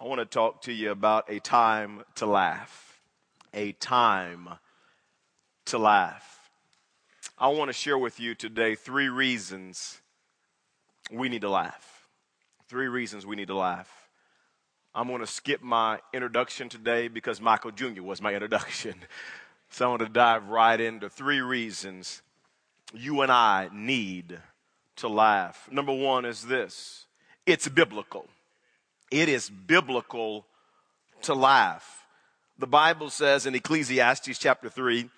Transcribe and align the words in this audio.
I 0.00 0.04
want 0.04 0.20
to 0.20 0.26
talk 0.26 0.62
to 0.62 0.72
you 0.72 0.92
about 0.92 1.28
a 1.28 1.40
time 1.40 2.04
to 2.16 2.26
laugh. 2.26 3.00
A 3.52 3.72
time 3.72 4.48
to 5.64 5.78
laugh. 5.78 6.50
I 7.36 7.48
want 7.48 7.68
to 7.68 7.72
share 7.72 7.98
with 7.98 8.20
you 8.20 8.36
today 8.36 8.76
three 8.76 9.08
reasons 9.08 10.00
we 11.10 11.28
need 11.28 11.40
to 11.40 11.50
laugh. 11.50 12.06
Three 12.68 12.86
reasons 12.86 13.26
we 13.26 13.34
need 13.34 13.48
to 13.48 13.56
laugh. 13.56 13.90
I'm 14.94 15.08
going 15.08 15.20
to 15.20 15.26
skip 15.26 15.62
my 15.62 15.98
introduction 16.14 16.68
today 16.68 17.08
because 17.08 17.40
Michael 17.40 17.72
Jr. 17.72 18.02
was 18.02 18.22
my 18.22 18.32
introduction. 18.34 18.94
So 19.70 19.90
I'm 19.90 19.98
going 19.98 20.06
to 20.06 20.12
dive 20.12 20.48
right 20.48 20.80
into 20.80 21.10
three 21.10 21.40
reasons 21.40 22.22
you 22.94 23.22
and 23.22 23.32
I 23.32 23.68
need 23.72 24.38
to 24.96 25.08
laugh. 25.08 25.68
Number 25.72 25.92
one 25.92 26.24
is 26.24 26.46
this 26.46 27.06
it's 27.46 27.66
biblical. 27.66 28.28
It 29.10 29.28
is 29.28 29.48
biblical 29.48 30.46
to 31.22 31.34
laugh. 31.34 32.06
The 32.58 32.66
Bible 32.66 33.10
says 33.10 33.46
in 33.46 33.54
Ecclesiastes 33.54 34.38
chapter 34.38 34.68
3, 34.68 35.08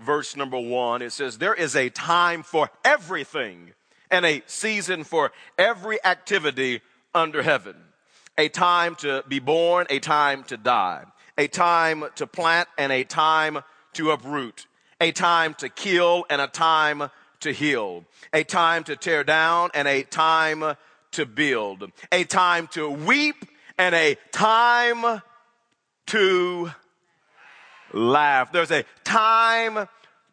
verse 0.00 0.34
number 0.36 0.58
1, 0.58 1.02
it 1.02 1.12
says, 1.12 1.38
There 1.38 1.54
is 1.54 1.76
a 1.76 1.90
time 1.90 2.42
for 2.42 2.70
everything 2.84 3.72
and 4.10 4.24
a 4.24 4.42
season 4.46 5.04
for 5.04 5.30
every 5.58 6.02
activity 6.04 6.80
under 7.14 7.42
heaven. 7.42 7.76
A 8.38 8.48
time 8.48 8.94
to 8.96 9.22
be 9.28 9.38
born, 9.38 9.86
a 9.90 9.98
time 9.98 10.44
to 10.44 10.56
die, 10.56 11.04
a 11.36 11.46
time 11.46 12.04
to 12.16 12.26
plant 12.26 12.68
and 12.78 12.90
a 12.90 13.04
time 13.04 13.58
to 13.94 14.10
uproot, 14.10 14.66
a 15.00 15.12
time 15.12 15.54
to 15.54 15.68
kill 15.68 16.24
and 16.30 16.40
a 16.40 16.46
time 16.46 17.10
to 17.40 17.52
heal, 17.52 18.04
a 18.32 18.44
time 18.44 18.84
to 18.84 18.96
tear 18.96 19.24
down 19.24 19.70
and 19.74 19.86
a 19.86 20.02
time 20.02 20.76
to 21.12 21.26
build, 21.26 21.90
a 22.12 22.24
time 22.24 22.66
to 22.68 22.88
weep 22.88 23.44
and 23.78 23.94
a 23.94 24.16
time 24.32 25.22
to 26.06 26.70
laugh. 27.92 28.52
There's 28.52 28.70
a 28.70 28.84
time 29.04 29.88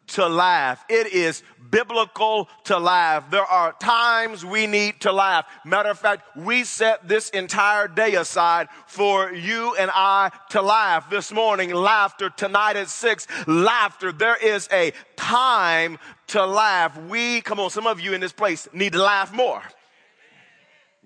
to 0.08 0.26
laugh. 0.26 0.84
It 0.88 1.12
is 1.12 1.42
biblical 1.70 2.48
to 2.64 2.78
laugh. 2.78 3.30
There 3.30 3.44
are 3.44 3.72
times 3.74 4.44
we 4.44 4.66
need 4.66 5.00
to 5.00 5.12
laugh. 5.12 5.46
Matter 5.64 5.90
of 5.90 5.98
fact, 5.98 6.36
we 6.36 6.64
set 6.64 7.06
this 7.06 7.30
entire 7.30 7.88
day 7.88 8.14
aside 8.14 8.68
for 8.86 9.32
you 9.32 9.74
and 9.76 9.90
I 9.92 10.30
to 10.50 10.62
laugh. 10.62 11.10
This 11.10 11.30
morning, 11.30 11.72
laughter. 11.74 12.30
Tonight 12.30 12.76
at 12.76 12.88
six, 12.88 13.26
laughter. 13.46 14.12
There 14.12 14.36
is 14.36 14.68
a 14.72 14.92
time 15.16 15.98
to 16.28 16.46
laugh. 16.46 16.96
We, 17.02 17.40
come 17.42 17.60
on, 17.60 17.70
some 17.70 17.86
of 17.86 18.00
you 18.00 18.14
in 18.14 18.20
this 18.20 18.32
place 18.32 18.66
need 18.72 18.92
to 18.92 19.02
laugh 19.02 19.32
more. 19.32 19.62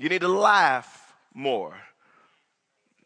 You 0.03 0.09
need 0.09 0.23
to 0.23 0.29
laugh 0.29 1.15
more. 1.33 1.77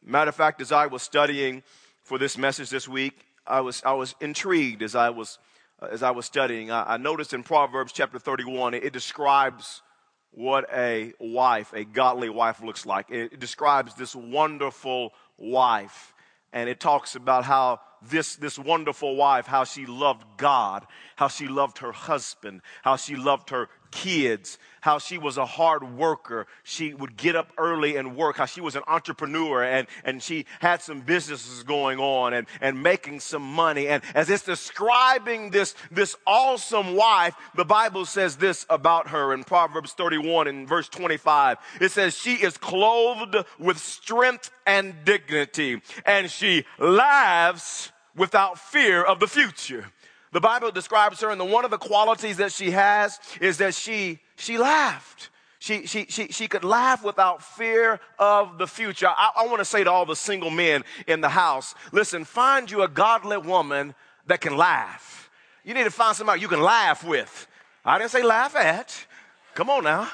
Matter 0.03 0.31
of 0.31 0.35
fact, 0.35 0.63
as 0.63 0.73
I 0.73 0.87
was 0.87 1.03
studying 1.03 1.63
for 2.03 2.17
this 2.17 2.39
message 2.39 2.71
this 2.71 2.89
week, 2.89 3.13
I 3.47 3.61
was, 3.61 3.83
I 3.85 3.93
was 3.93 4.15
intrigued 4.19 4.83
as 4.83 4.95
I 4.95 5.11
was, 5.11 5.39
uh, 5.83 5.89
as 5.91 6.03
I 6.03 6.13
was 6.13 6.25
studying. 6.25 6.71
I, 6.71 6.95
I 6.95 6.97
noticed 6.97 7.35
in 7.35 7.43
Proverbs 7.43 7.93
chapter 7.93 8.19
31, 8.19 8.73
it, 8.73 8.85
it, 8.85 8.93
describes 8.95 9.83
what 10.31 10.65
a 10.73 11.13
wife, 11.21 11.75
a 11.75 11.85
godly 11.85 12.31
wife 12.31 12.63
looks 12.63 12.87
like. 12.87 13.11
It, 13.11 13.35
it 13.35 13.41
describes 13.41 13.95
this 13.95 14.17
wonderful 14.17 15.13
wife. 15.37 16.15
And 16.55 16.67
it 16.71 16.81
talks 16.81 17.15
about 17.15 17.45
how 17.45 17.81
this, 18.01 18.37
this 18.37 18.59
wonderful 18.59 19.17
wife, 19.17 19.47
how 19.47 19.65
she 19.65 19.85
loved 19.85 20.25
God, 20.39 20.87
how 21.17 21.29
she 21.29 21.47
loved 21.47 21.77
her 21.79 21.93
husband, 21.93 22.63
how 22.81 22.97
she 22.97 23.17
loved 23.17 23.51
her 23.51 23.69
kids, 23.97 24.59
how 24.83 24.99
she 24.99 25.17
was 25.17 25.39
a 25.39 25.47
hard 25.47 25.97
worker. 25.97 26.47
She 26.63 26.93
would 26.93 27.17
get 27.17 27.35
up 27.35 27.51
early 27.57 27.97
and 27.97 28.15
work, 28.15 28.37
how 28.37 28.45
she 28.45 28.61
was 28.61 28.77
an 28.77 28.83
entrepreneur 28.87 29.65
and, 29.65 29.89
and 30.05 30.23
she 30.23 30.45
had 30.61 30.83
some 30.83 31.01
businesses 31.01 31.63
going 31.63 31.99
on 31.99 32.35
and, 32.35 32.47
and 32.61 32.83
making 32.83 33.21
some 33.21 33.43
money. 33.43 33.89
And 33.89 34.03
as 34.15 34.29
it's 34.29 34.45
describing 34.45 35.51
this, 35.51 35.75
this 35.91 36.15
awesome 36.27 36.95
wife, 36.95 37.35
the 37.55 37.65
Bible 37.65 38.05
says 38.05 38.37
this 38.37 38.67
about 38.69 39.09
her 39.09 39.33
in 39.33 39.45
Proverbs 39.45 39.95
31 39.95 40.47
and 40.47 40.69
verse 40.69 40.91
25. 40.91 41.57
It 41.81 41.91
says, 41.91 42.15
She 42.15 42.35
is 42.35 42.59
clothed 42.59 43.35
with 43.59 43.79
strength 43.79 44.51
and 44.67 44.95
dignity, 45.07 45.81
and 46.05 46.31
she 46.31 46.65
laughs 46.79 47.93
without 48.15 48.59
fear 48.59 49.03
of 49.03 49.21
the 49.21 49.27
future. 49.27 49.87
The 50.37 50.41
Bible 50.41 50.71
describes 50.71 51.23
her, 51.23 51.31
and 51.31 51.41
the, 51.41 51.47
one 51.47 51.65
of 51.65 51.71
the 51.71 51.79
qualities 51.79 52.37
that 52.37 52.53
she 52.53 52.71
has 52.73 53.19
is 53.41 53.57
that 53.57 53.73
she, 53.73 54.19
she 54.37 54.59
laughed. 54.59 55.31
She, 55.61 55.87
she, 55.87 56.05
she, 56.11 56.27
she 56.27 56.47
could 56.47 56.63
laugh 56.63 57.03
without 57.03 57.43
fear 57.43 58.01
of 58.19 58.59
the 58.59 58.67
future. 58.67 59.09
I, 59.09 59.31
I 59.35 59.47
want 59.47 59.61
to 59.61 59.65
say 59.65 59.83
to 59.83 59.91
all 59.91 60.05
the 60.05 60.15
single 60.15 60.51
men 60.51 60.85
in 61.07 61.23
the 61.23 61.31
house 61.31 61.75
listen, 61.91 62.27
find 62.27 62.71
you 62.71 62.83
a 62.83 62.89
godly 62.89 63.39
woman 63.39 63.95
that 64.27 64.43
can 64.43 64.59
laugh. 64.59 65.31
You 65.65 65.73
need 65.73 65.85
to 65.85 65.91
find 65.91 66.15
somebody 66.15 66.43
you 66.43 66.49
can 66.49 66.61
laugh 66.61 67.03
with. 67.03 67.49
I 67.83 67.97
didn't 67.97 68.11
say 68.11 68.23
laugh 68.23 68.55
at. 68.57 69.07
Come 69.55 69.71
on 69.71 69.85
now. 69.85 70.07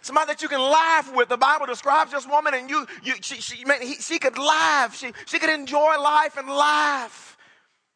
Somebody 0.00 0.28
that 0.28 0.40
you 0.40 0.48
can 0.48 0.62
laugh 0.62 1.14
with. 1.14 1.28
The 1.28 1.36
Bible 1.36 1.66
describes 1.66 2.12
this 2.12 2.26
woman, 2.26 2.54
and 2.54 2.70
you, 2.70 2.86
you 3.02 3.12
she, 3.20 3.42
she, 3.42 3.62
man, 3.66 3.82
he, 3.82 3.96
she 3.96 4.18
could 4.18 4.38
laugh. 4.38 4.96
She, 4.96 5.12
she 5.26 5.38
could 5.38 5.50
enjoy 5.50 6.00
life 6.00 6.38
and 6.38 6.48
laugh. 6.48 7.36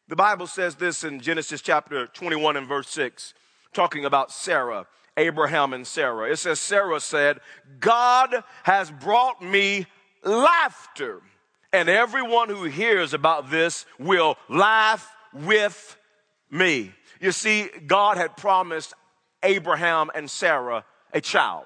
The 0.07 0.15
Bible 0.15 0.45
says 0.45 0.75
this 0.75 1.03
in 1.03 1.19
Genesis 1.19 1.61
chapter 1.61 2.05
21 2.05 2.57
and 2.57 2.67
verse 2.67 2.89
6, 2.89 3.33
talking 3.73 4.05
about 4.05 4.31
Sarah, 4.31 4.85
Abraham 5.17 5.73
and 5.73 5.85
Sarah. 5.85 6.31
It 6.31 6.37
says, 6.37 6.59
Sarah 6.59 6.99
said, 6.99 7.39
God 7.79 8.43
has 8.63 8.91
brought 8.91 9.41
me 9.41 9.87
laughter, 10.23 11.23
and 11.73 11.89
everyone 11.89 12.49
who 12.49 12.65
hears 12.65 13.15
about 13.15 13.49
this 13.49 13.87
will 13.97 14.37
laugh 14.47 15.11
with 15.33 15.97
me. 16.51 16.91
You 17.19 17.31
see, 17.31 17.69
God 17.87 18.17
had 18.17 18.37
promised 18.37 18.93
Abraham 19.41 20.11
and 20.13 20.29
Sarah 20.29 20.85
a 21.13 21.21
child. 21.21 21.65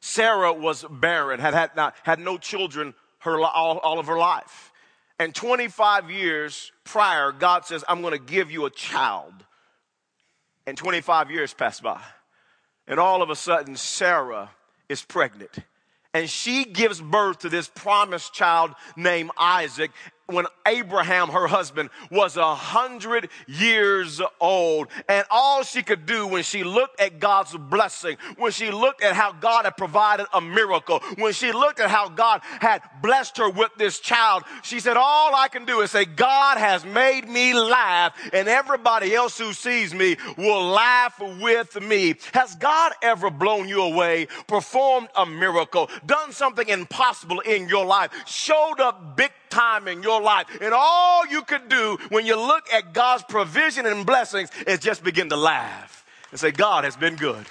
Sarah 0.00 0.52
was 0.52 0.84
barren, 0.90 1.38
had, 1.38 1.54
had, 1.54 1.76
not, 1.76 1.94
had 2.02 2.18
no 2.18 2.38
children 2.38 2.92
her, 3.20 3.40
all, 3.40 3.78
all 3.78 4.00
of 4.00 4.08
her 4.08 4.18
life. 4.18 4.71
And 5.22 5.32
25 5.32 6.10
years 6.10 6.72
prior, 6.82 7.30
God 7.30 7.64
says, 7.64 7.84
I'm 7.86 8.00
going 8.00 8.12
to 8.12 8.18
give 8.18 8.50
you 8.50 8.66
a 8.66 8.70
child. 8.70 9.32
And 10.66 10.76
25 10.76 11.30
years 11.30 11.54
pass 11.54 11.78
by. 11.78 12.02
And 12.88 12.98
all 12.98 13.22
of 13.22 13.30
a 13.30 13.36
sudden, 13.36 13.76
Sarah 13.76 14.50
is 14.88 15.00
pregnant. 15.00 15.60
And 16.12 16.28
she 16.28 16.64
gives 16.64 17.00
birth 17.00 17.38
to 17.40 17.48
this 17.48 17.68
promised 17.68 18.34
child 18.34 18.72
named 18.96 19.30
Isaac 19.38 19.92
when 20.32 20.46
Abraham, 20.66 21.28
her 21.28 21.46
husband, 21.46 21.90
was 22.10 22.36
a 22.36 22.54
hundred 22.54 23.28
years 23.46 24.20
old. 24.40 24.88
And 25.08 25.24
all 25.30 25.62
she 25.62 25.82
could 25.82 26.06
do 26.06 26.26
when 26.26 26.42
she 26.42 26.64
looked 26.64 27.00
at 27.00 27.18
God's 27.18 27.56
blessing, 27.56 28.16
when 28.36 28.52
she 28.52 28.70
looked 28.70 29.02
at 29.02 29.14
how 29.14 29.32
God 29.32 29.64
had 29.64 29.76
provided 29.76 30.26
a 30.32 30.40
miracle, 30.40 31.00
when 31.16 31.32
she 31.32 31.52
looked 31.52 31.80
at 31.80 31.90
how 31.90 32.08
God 32.08 32.40
had 32.60 32.82
blessed 33.02 33.38
her 33.38 33.50
with 33.50 33.70
this 33.76 34.00
child, 34.00 34.44
she 34.62 34.80
said, 34.80 34.96
all 34.96 35.34
I 35.34 35.48
can 35.48 35.64
do 35.64 35.80
is 35.80 35.90
say, 35.90 36.04
God 36.04 36.58
has 36.58 36.84
made 36.84 37.28
me 37.28 37.54
laugh 37.54 38.14
and 38.32 38.48
everybody 38.48 39.14
else 39.14 39.38
who 39.38 39.52
sees 39.52 39.94
me 39.94 40.16
will 40.36 40.64
laugh 40.66 41.20
with 41.40 41.80
me. 41.80 42.14
Has 42.34 42.54
God 42.56 42.92
ever 43.02 43.30
blown 43.30 43.68
you 43.68 43.82
away, 43.82 44.28
performed 44.46 45.08
a 45.16 45.26
miracle, 45.26 45.90
done 46.06 46.32
something 46.32 46.68
impossible 46.68 47.40
in 47.40 47.68
your 47.68 47.84
life, 47.84 48.10
showed 48.26 48.80
up 48.80 49.16
big 49.16 49.32
time 49.50 49.86
in 49.88 50.02
your 50.02 50.21
life. 50.22 50.46
And 50.60 50.72
all 50.74 51.26
you 51.26 51.42
could 51.42 51.68
do 51.68 51.98
when 52.08 52.26
you 52.26 52.36
look 52.36 52.64
at 52.72 52.92
God's 52.92 53.24
provision 53.24 53.86
and 53.86 54.06
blessings 54.06 54.50
is 54.66 54.78
just 54.78 55.04
begin 55.04 55.28
to 55.30 55.36
laugh 55.36 56.04
and 56.30 56.40
say, 56.40 56.50
God 56.50 56.84
has 56.84 56.96
been 56.96 57.16
good. 57.16 57.46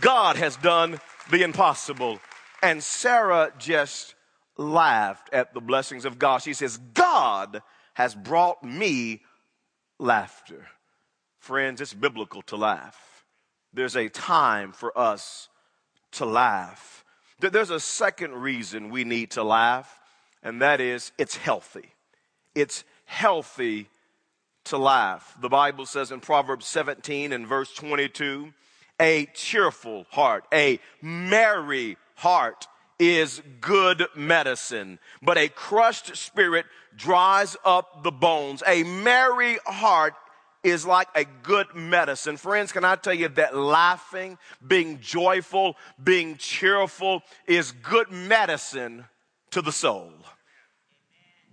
God 0.00 0.36
has 0.36 0.56
done 0.56 1.00
the 1.30 1.42
impossible. 1.42 2.20
And 2.62 2.82
Sarah 2.82 3.52
just 3.58 4.14
laughed 4.56 5.32
at 5.32 5.54
the 5.54 5.60
blessings 5.60 6.04
of 6.04 6.18
God. 6.18 6.42
She 6.42 6.54
says, 6.54 6.78
God 6.94 7.62
has 7.94 8.14
brought 8.14 8.62
me 8.62 9.22
laughter. 9.98 10.66
Friends, 11.38 11.80
it's 11.80 11.94
biblical 11.94 12.42
to 12.42 12.56
laugh. 12.56 13.24
There's 13.72 13.96
a 13.96 14.08
time 14.08 14.72
for 14.72 14.96
us 14.96 15.48
to 16.12 16.26
laugh. 16.26 17.04
There's 17.40 17.70
a 17.70 17.80
second 17.80 18.34
reason 18.34 18.90
we 18.90 19.04
need 19.04 19.32
to 19.32 19.42
laugh, 19.42 19.98
and 20.42 20.60
that 20.60 20.80
is 20.80 21.12
it's 21.18 21.36
healthy. 21.36 21.94
It's 22.54 22.84
healthy 23.04 23.88
to 24.64 24.78
laugh. 24.78 25.36
The 25.40 25.48
Bible 25.48 25.86
says 25.86 26.10
in 26.10 26.20
Proverbs 26.20 26.66
17 26.66 27.32
and 27.32 27.46
verse 27.46 27.72
22, 27.74 28.52
a 29.00 29.26
cheerful 29.34 30.06
heart, 30.10 30.44
a 30.52 30.78
merry 31.00 31.96
heart 32.16 32.68
is 32.98 33.42
good 33.60 34.06
medicine, 34.14 34.98
but 35.22 35.36
a 35.36 35.48
crushed 35.48 36.16
spirit 36.16 36.66
dries 36.94 37.56
up 37.64 38.04
the 38.04 38.12
bones. 38.12 38.62
A 38.66 38.84
merry 38.84 39.58
heart 39.66 40.14
is 40.62 40.86
like 40.86 41.08
a 41.16 41.24
good 41.42 41.74
medicine. 41.74 42.36
Friends, 42.36 42.70
can 42.70 42.84
I 42.84 42.94
tell 42.94 43.14
you 43.14 43.28
that 43.28 43.56
laughing, 43.56 44.38
being 44.64 45.00
joyful, 45.00 45.76
being 46.02 46.36
cheerful 46.36 47.22
is 47.48 47.72
good 47.72 48.12
medicine 48.12 49.04
to 49.52 49.62
the 49.62 49.72
soul. 49.72 50.12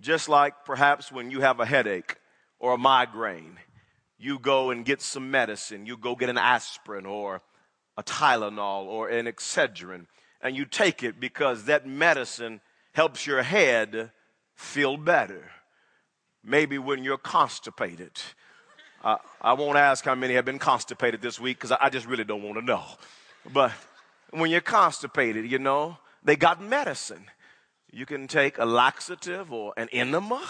Just 0.00 0.28
like 0.28 0.64
perhaps 0.64 1.12
when 1.12 1.30
you 1.30 1.40
have 1.40 1.60
a 1.60 1.66
headache 1.66 2.16
or 2.58 2.74
a 2.74 2.78
migraine, 2.78 3.58
you 4.18 4.38
go 4.38 4.70
and 4.70 4.84
get 4.84 5.00
some 5.00 5.30
medicine. 5.30 5.86
You 5.86 5.96
go 5.96 6.14
get 6.14 6.28
an 6.28 6.38
aspirin 6.38 7.06
or 7.06 7.42
a 7.96 8.02
Tylenol 8.02 8.84
or 8.84 9.08
an 9.08 9.26
Excedrin, 9.26 10.06
and 10.40 10.56
you 10.56 10.64
take 10.64 11.02
it 11.02 11.20
because 11.20 11.64
that 11.64 11.86
medicine 11.86 12.60
helps 12.92 13.26
your 13.26 13.42
head 13.42 14.10
feel 14.54 14.96
better. 14.96 15.50
Maybe 16.42 16.78
when 16.78 17.04
you're 17.04 17.18
constipated. 17.18 18.12
Uh, 19.02 19.16
I 19.40 19.54
won't 19.54 19.78
ask 19.78 20.04
how 20.04 20.14
many 20.14 20.34
have 20.34 20.44
been 20.44 20.58
constipated 20.58 21.22
this 21.22 21.38
week 21.38 21.58
because 21.58 21.72
I 21.78 21.88
just 21.90 22.06
really 22.06 22.24
don't 22.24 22.42
want 22.42 22.58
to 22.58 22.64
know. 22.64 22.84
But 23.52 23.72
when 24.30 24.50
you're 24.50 24.60
constipated, 24.60 25.50
you 25.50 25.58
know, 25.58 25.98
they 26.22 26.36
got 26.36 26.62
medicine. 26.62 27.24
You 27.92 28.06
can 28.06 28.28
take 28.28 28.58
a 28.58 28.64
laxative 28.64 29.52
or 29.52 29.74
an 29.76 29.88
enema. 29.92 30.40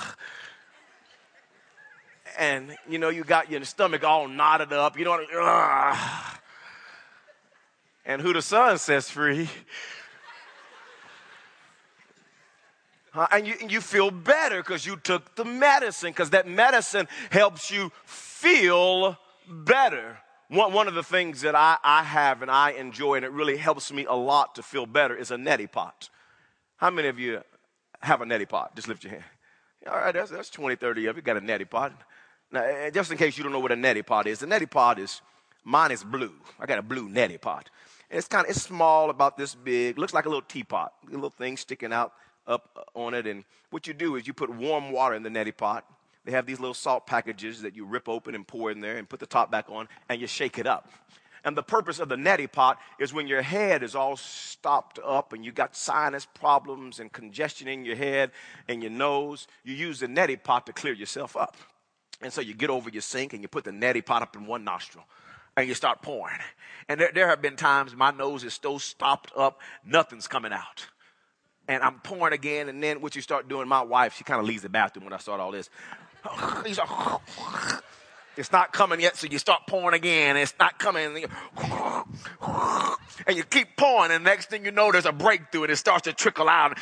And, 2.39 2.77
you 2.89 2.99
know, 2.99 3.09
you 3.09 3.25
got 3.25 3.51
your 3.51 3.65
stomach 3.65 4.05
all 4.05 4.29
knotted 4.29 4.73
up. 4.73 4.99
You 4.99 5.05
know, 5.07 5.25
ugh. 5.41 6.39
and 8.05 8.21
who 8.21 8.33
the 8.33 8.43
Son 8.43 8.77
sets 8.79 9.11
free. 9.11 9.49
Uh, 13.15 13.27
and, 13.33 13.47
you, 13.47 13.55
and 13.61 13.73
you 13.73 13.81
feel 13.81 14.11
better 14.11 14.59
because 14.59 14.87
you 14.87 14.97
took 14.97 15.35
the 15.35 15.45
medicine, 15.45 16.11
because 16.11 16.31
that 16.31 16.47
medicine 16.47 17.09
helps 17.31 17.71
you 17.71 17.91
feel 18.05 19.19
better. 19.49 20.19
One, 20.49 20.73
one 20.73 20.89
of 20.89 20.95
the 20.95 21.03
things 21.03 21.41
that 21.41 21.57
I, 21.57 21.79
I 21.83 22.05
have 22.05 22.43
and 22.43 22.51
I 22.51 22.73
enjoy, 22.73 23.17
and 23.17 23.25
it 23.25 23.33
really 23.33 23.57
helps 23.57 23.93
me 23.93 24.05
a 24.05 24.15
lot 24.15 24.55
to 24.57 24.63
feel 24.63 24.87
better, 24.87 25.17
is 25.17 25.31
a 25.31 25.37
neti 25.37 25.71
pot. 25.71 26.09
How 26.81 26.89
many 26.89 27.09
of 27.09 27.19
you 27.19 27.43
have 28.01 28.23
a 28.23 28.25
neti 28.25 28.49
pot? 28.49 28.75
Just 28.75 28.89
lift 28.89 29.05
your 29.05 29.11
hand. 29.13 29.25
All 29.87 29.99
right, 29.99 30.15
that's, 30.15 30.31
that's 30.31 30.49
20, 30.49 30.77
30 30.77 31.07
of 31.07 31.17
you 31.17 31.23
got 31.23 31.37
a 31.37 31.41
neti 31.41 31.69
pot. 31.69 31.93
Now, 32.51 32.89
just 32.89 33.13
in 33.13 33.19
case 33.19 33.37
you 33.37 33.45
don't 33.45 33.53
know 33.53 33.61
what 33.61 33.71
a 33.71 33.77
neti 33.77 34.05
pot 34.05 34.27
is, 34.27 34.39
the 34.39 34.47
neti 34.47 34.69
pot 34.69 34.99
is, 34.99 35.21
mine 35.63 35.91
is 35.91 36.03
blue. 36.03 36.33
I 36.59 36.65
got 36.65 36.79
a 36.79 36.83
blue 36.83 37.07
neti 37.07 37.39
pot. 37.39 37.69
And 38.11 38.17
it's 38.17 38.29
kind 38.29 38.47
of, 38.47 38.51
it's 38.51 38.63
small, 38.63 39.11
about 39.11 39.37
this 39.37 39.55
big, 39.55 39.99
looks 39.99 40.15
like 40.15 40.25
a 40.25 40.29
little 40.31 40.41
teapot, 40.41 40.95
a 41.07 41.13
little 41.13 41.29
thing 41.29 41.59
sticking 41.59 41.93
out 41.93 42.15
up 42.47 42.71
uh, 42.75 42.99
on 42.99 43.13
it. 43.13 43.27
And 43.27 43.45
what 43.69 43.87
you 43.87 43.93
do 43.93 44.17
is 44.17 44.27
you 44.27 44.33
put 44.33 44.49
warm 44.49 44.91
water 44.91 45.15
in 45.15 45.23
the 45.23 45.29
neti 45.29 45.55
pot 45.55 45.85
they 46.25 46.33
have 46.33 46.47
these 46.47 46.61
little 46.61 46.75
salt 46.75 47.07
packages 47.07 47.63
that 47.63 47.75
you 47.75 47.85
rip 47.85 48.09
open 48.09 48.35
and 48.35 48.47
pour 48.47 48.71
in 48.71 48.81
there 48.81 48.97
and 48.99 49.09
put 49.09 49.21
the 49.21 49.27
top 49.27 49.51
back 49.51 49.67
on 49.69 49.89
and 50.09 50.21
you 50.21 50.27
shake 50.27 50.59
it 50.59 50.67
up. 50.67 50.91
And 51.45 51.57
the 51.57 51.63
purpose 51.63 51.99
of 52.01 52.09
the 52.09 52.17
neti 52.17 52.51
pot 52.51 52.79
is 52.99 53.13
when 53.13 53.27
your 53.27 53.43
head 53.43 53.83
is 53.83 53.95
all 53.95 54.17
stopped 54.17 54.99
up 55.05 55.33
and 55.33 55.45
you 55.45 55.53
got 55.53 55.75
sinus 55.75 56.27
problems 56.27 57.01
and 57.01 57.13
congestion 57.13 57.69
in 57.69 57.85
your 57.85 57.97
head 57.97 58.31
and 58.69 58.83
your 58.83 58.93
nose, 58.93 59.47
you 59.65 59.75
use 59.75 60.01
the 60.01 60.07
neti 60.07 60.43
pot 60.43 60.67
to 60.67 60.73
clear 60.73 60.93
yourself 60.93 61.37
up. 61.37 61.57
And 62.21 62.33
so 62.33 62.41
you 62.41 62.55
get 62.55 62.69
over 62.69 62.91
your 62.91 63.03
sink 63.03 63.33
and 63.33 63.43
you 63.43 63.49
put 63.49 63.65
the 63.65 63.71
neti 63.71 64.05
pot 64.05 64.23
up 64.23 64.37
in 64.37 64.47
one 64.47 64.65
nostril 64.65 65.05
and 65.57 65.69
you 65.69 65.75
start 65.75 66.03
pouring. 66.03 66.37
And 66.89 67.01
there, 67.01 67.11
there 67.15 67.29
have 67.29 67.41
been 67.41 67.57
times 67.57 67.95
my 67.95 68.11
nose 68.11 68.45
is 68.45 68.59
so 68.61 68.79
stopped 68.79 69.33
up, 69.37 69.61
nothing's 69.85 70.29
coming 70.29 70.53
out. 70.53 70.87
And 71.69 71.83
I'm 71.83 72.01
pouring 72.01 72.35
again, 72.35 72.69
and 72.69 72.83
then 72.83 73.01
what 73.01 73.15
you 73.15 73.23
start 73.23 73.49
doing, 73.49 73.69
my 73.69 73.83
wife, 73.83 74.17
she 74.17 74.25
kind 74.25 74.41
of 74.41 74.47
leaves 74.47 74.63
the 74.63 74.69
bathroom 74.69 75.05
when 75.05 75.13
I 75.13 75.19
start 75.19 75.41
all 75.41 75.53
this. 75.53 75.71
It's 78.41 78.51
not 78.51 78.73
coming 78.73 79.01
yet, 79.01 79.17
so 79.19 79.27
you 79.27 79.39
start 79.39 79.67
pouring 79.69 79.95
again. 79.95 80.37
It's 80.39 80.55
not 80.59 80.79
coming. 80.79 81.27
And 83.27 83.37
you 83.37 83.45
keep 83.45 83.77
pouring, 83.77 84.11
and 84.11 84.25
next 84.25 84.47
thing 84.47 84.65
you 84.65 84.71
know, 84.71 84.91
there's 84.91 85.05
a 85.05 85.13
breakthrough, 85.13 85.65
and 85.65 85.71
it 85.71 85.77
starts 85.77 86.05
to 86.05 86.15
trickle 86.15 86.49
out. 86.49 86.79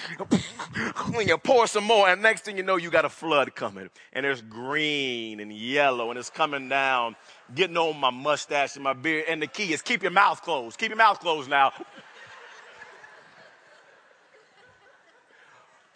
When 1.13 1.27
you 1.27 1.37
pour 1.37 1.67
some 1.67 1.83
more, 1.83 2.09
and 2.09 2.23
next 2.23 2.43
thing 2.43 2.57
you 2.57 2.63
know, 2.63 2.77
you 2.77 2.91
got 2.91 3.05
a 3.05 3.09
flood 3.09 3.57
coming. 3.57 3.91
And 4.13 4.25
there's 4.25 4.41
green 4.41 5.41
and 5.41 5.53
yellow, 5.53 6.11
and 6.11 6.19
it's 6.19 6.31
coming 6.31 6.69
down, 6.69 7.17
getting 7.55 7.77
on 7.77 7.99
my 7.99 8.11
mustache 8.11 8.77
and 8.77 8.85
my 8.85 8.93
beard. 8.93 9.25
And 9.29 9.43
the 9.43 9.49
key 9.49 9.73
is 9.73 9.83
keep 9.83 10.03
your 10.03 10.13
mouth 10.13 10.41
closed. 10.43 10.79
Keep 10.79 10.91
your 10.91 10.99
mouth 10.99 11.19
closed 11.19 11.51
now. 11.51 11.73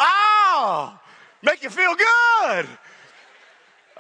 Oh, 0.00 0.99
make 1.41 1.62
you 1.62 1.70
feel 1.70 1.94
good. 1.94 2.67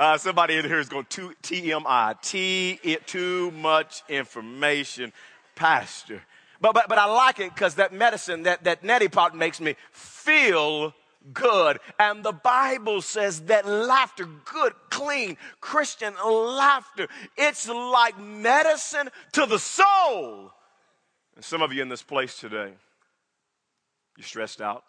Uh, 0.02 0.18
somebody 0.18 0.56
in 0.56 0.64
here 0.64 0.80
is 0.80 0.88
going 0.88 1.06
to 1.08 1.32
TMI, 1.44 2.20
T, 2.22 2.80
it, 2.82 3.06
too 3.06 3.52
much 3.52 4.02
information, 4.08 5.12
pastor. 5.54 6.20
But, 6.60 6.74
but, 6.74 6.88
but 6.88 6.98
I 6.98 7.04
like 7.04 7.38
it 7.38 7.54
because 7.54 7.76
that 7.76 7.92
medicine, 7.92 8.42
that, 8.42 8.64
that 8.64 8.82
neti 8.82 9.12
pot 9.12 9.36
makes 9.36 9.60
me 9.60 9.76
feel 9.92 10.92
good. 11.32 11.78
And 12.00 12.24
the 12.24 12.32
Bible 12.32 13.00
says 13.00 13.42
that 13.42 13.64
laughter, 13.64 14.26
good, 14.44 14.72
clean, 14.90 15.36
Christian 15.60 16.14
laughter, 16.24 17.06
it's 17.36 17.68
like 17.68 18.18
medicine 18.18 19.08
to 19.34 19.46
the 19.46 19.60
soul. 19.60 20.50
And 21.36 21.44
some 21.44 21.62
of 21.62 21.72
you 21.72 21.80
in 21.80 21.88
this 21.88 22.02
place 22.02 22.36
today, 22.38 22.72
you're 24.16 24.26
stressed 24.26 24.60
out, 24.60 24.82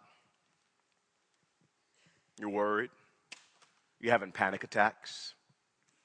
you're 2.39 2.49
worried, 2.49 2.89
you're 4.03 4.11
having 4.11 4.33
panic 4.33 4.65
attacks, 4.65 5.33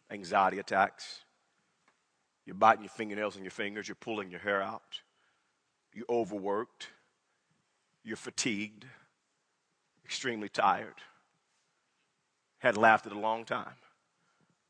anxiety 0.09 0.61
attacks. 0.61 1.25
You're 2.47 2.55
biting 2.55 2.85
your 2.85 2.91
fingernails 2.91 3.35
and 3.35 3.45
your 3.45 3.51
fingers. 3.51 3.89
You're 3.89 3.97
pulling 3.97 4.31
your 4.31 4.39
hair 4.39 4.63
out. 4.63 5.01
You're 5.93 6.07
overworked. 6.09 6.87
You're 8.05 8.17
fatigued. 8.17 8.87
Extremely 10.05 10.49
tired. 10.49 10.95
Hadn't 12.59 12.81
laughed 12.81 13.07
in 13.07 13.13
a 13.13 13.19
long 13.21 13.45
time. 13.45 13.75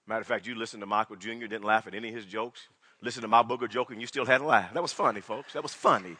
Matter 0.07 0.23
of 0.23 0.27
fact, 0.27 0.47
you 0.47 0.55
listened 0.55 0.81
to 0.81 0.87
Michael 0.87 1.17
Jr., 1.17 1.47
didn't 1.47 1.65
laugh 1.65 1.87
at 1.87 1.95
any 1.95 2.09
of 2.09 2.15
his 2.15 2.25
jokes. 2.25 2.67
Listen 3.03 3.21
to 3.21 3.29
my 3.29 3.43
booger 3.43 3.69
joke, 3.69 3.91
and 3.91 4.01
you 4.01 4.07
still 4.07 4.25
hadn't 4.25 4.47
laughed. 4.47 4.73
That 4.73 4.83
was 4.83 4.93
funny, 4.93 5.21
folks. 5.21 5.53
That 5.53 5.63
was 5.63 5.75
funny. 5.75 6.17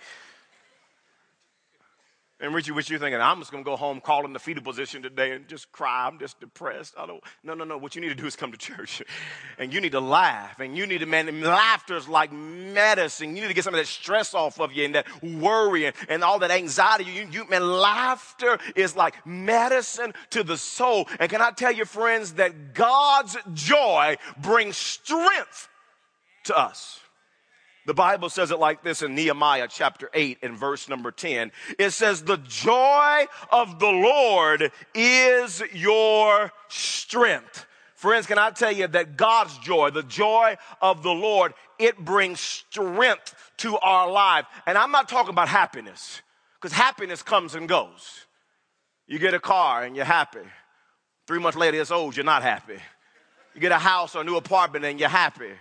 And 2.41 2.55
Richie, 2.55 2.71
what 2.71 2.89
you 2.89 3.01
thinking? 3.01 3.21
I'm 3.21 3.41
just 3.41 3.51
going 3.51 3.65
to 3.65 3.69
go 3.69 3.75
home, 3.75 4.01
call 4.01 4.25
in 4.25 4.33
the 4.33 4.39
fetal 4.39 4.63
position 4.63 5.03
today 5.03 5.33
and 5.33 5.49
just 5.49 5.73
cry. 5.73 6.07
I'm 6.07 6.21
just 6.21 6.39
depressed. 6.39 6.95
I 6.97 7.05
don't. 7.05 7.21
No, 7.43 7.55
no, 7.55 7.65
no. 7.65 7.77
What 7.77 7.97
you 7.97 8.01
need 8.01 8.11
to 8.11 8.15
do 8.15 8.27
is 8.27 8.37
come 8.37 8.53
to 8.53 8.59
church, 8.59 9.03
and 9.59 9.73
you 9.73 9.81
need 9.81 9.91
to 9.93 10.01
laugh, 10.01 10.61
and 10.61 10.77
you 10.77 10.87
need 10.87 10.99
to 10.99 11.07
man. 11.07 11.41
Laughter 11.41 11.97
is 11.97 12.09
like 12.09 12.33
medicine. 12.33 13.35
You 13.35 13.43
need 13.43 13.49
to 13.49 13.55
get 13.55 13.65
some 13.65 13.75
of 13.75 13.79
that 13.79 13.89
stress 13.89 14.35
off 14.35 14.61
of 14.61 14.73
you 14.73 14.85
and 14.85 14.95
that 14.95 15.07
worry 15.21 15.87
and, 15.87 15.97
and 16.09 16.23
all 16.23 16.39
that 16.39 16.53
anxiety. 16.53 17.11
You, 17.11 17.27
you, 17.29 17.49
man, 17.49 17.67
laughter 17.67 18.59
is 18.77 18.95
like 18.95 19.27
medicine 19.27 20.15
to 20.31 20.45
the 20.45 20.57
soul. 20.57 21.09
And 21.19 21.29
can 21.29 21.41
I 21.41 21.51
tell 21.51 21.73
you, 21.73 21.85
friends, 21.85 22.35
that 22.35 22.73
God's 22.73 23.37
joy 23.53 24.17
brings 24.41 24.77
strength 24.77 25.69
to 26.45 26.57
us. 26.57 27.01
The 27.89 27.95
Bible 27.95 28.29
says 28.29 28.51
it 28.51 28.59
like 28.59 28.83
this 28.83 29.01
in 29.01 29.15
Nehemiah 29.15 29.67
chapter 29.67 30.11
8 30.13 30.41
and 30.43 30.59
verse 30.59 30.91
number 30.91 31.11
10. 31.11 31.51
It 31.79 31.93
says, 31.93 32.23
The 32.23 32.37
joy 32.37 33.25
of 33.51 33.79
the 33.79 33.89
Lord 33.89 34.71
is 34.95 35.63
your 35.73 36.53
strength. 36.69 37.65
Friends, 37.95 38.27
can 38.27 38.37
I 38.37 38.51
tell 38.51 38.73
you 38.73 38.89
that 38.89 39.17
God's 39.17 39.57
joy, 39.61 39.89
the 39.89 40.03
joy 40.03 40.59
of 40.83 41.03
the 41.03 41.13
Lord, 41.13 41.55
it 41.79 41.97
brings 41.99 42.41
strength 42.41 43.35
to 43.57 43.79
our 43.79 44.11
life. 44.11 44.45
And 44.67 44.77
I'm 44.77 44.91
not 44.91 45.09
talking 45.09 45.31
about 45.31 45.49
happiness, 45.49 46.21
because 46.61 46.77
happiness 46.77 47.23
comes 47.23 47.55
and 47.55 47.67
goes. 47.67 48.27
You 49.07 49.19
get 49.19 49.33
a 49.33 49.41
car 49.41 49.85
and 49.85 49.97
you're 49.97 50.05
happy. 50.05 50.45
Three 51.27 51.41
months 51.41 51.57
later, 51.57 51.81
it's 51.81 51.91
old, 51.91 52.19
you're 52.19 52.25
not 52.27 52.43
happy. 52.43 52.81
You 53.55 53.63
get 53.63 53.73
a 53.73 53.79
house 53.79 54.15
or 54.15 54.21
a 54.21 54.25
new 54.25 54.37
apartment 54.37 54.85
and 54.85 55.01
you're 55.01 55.09
happy. 55.09 55.53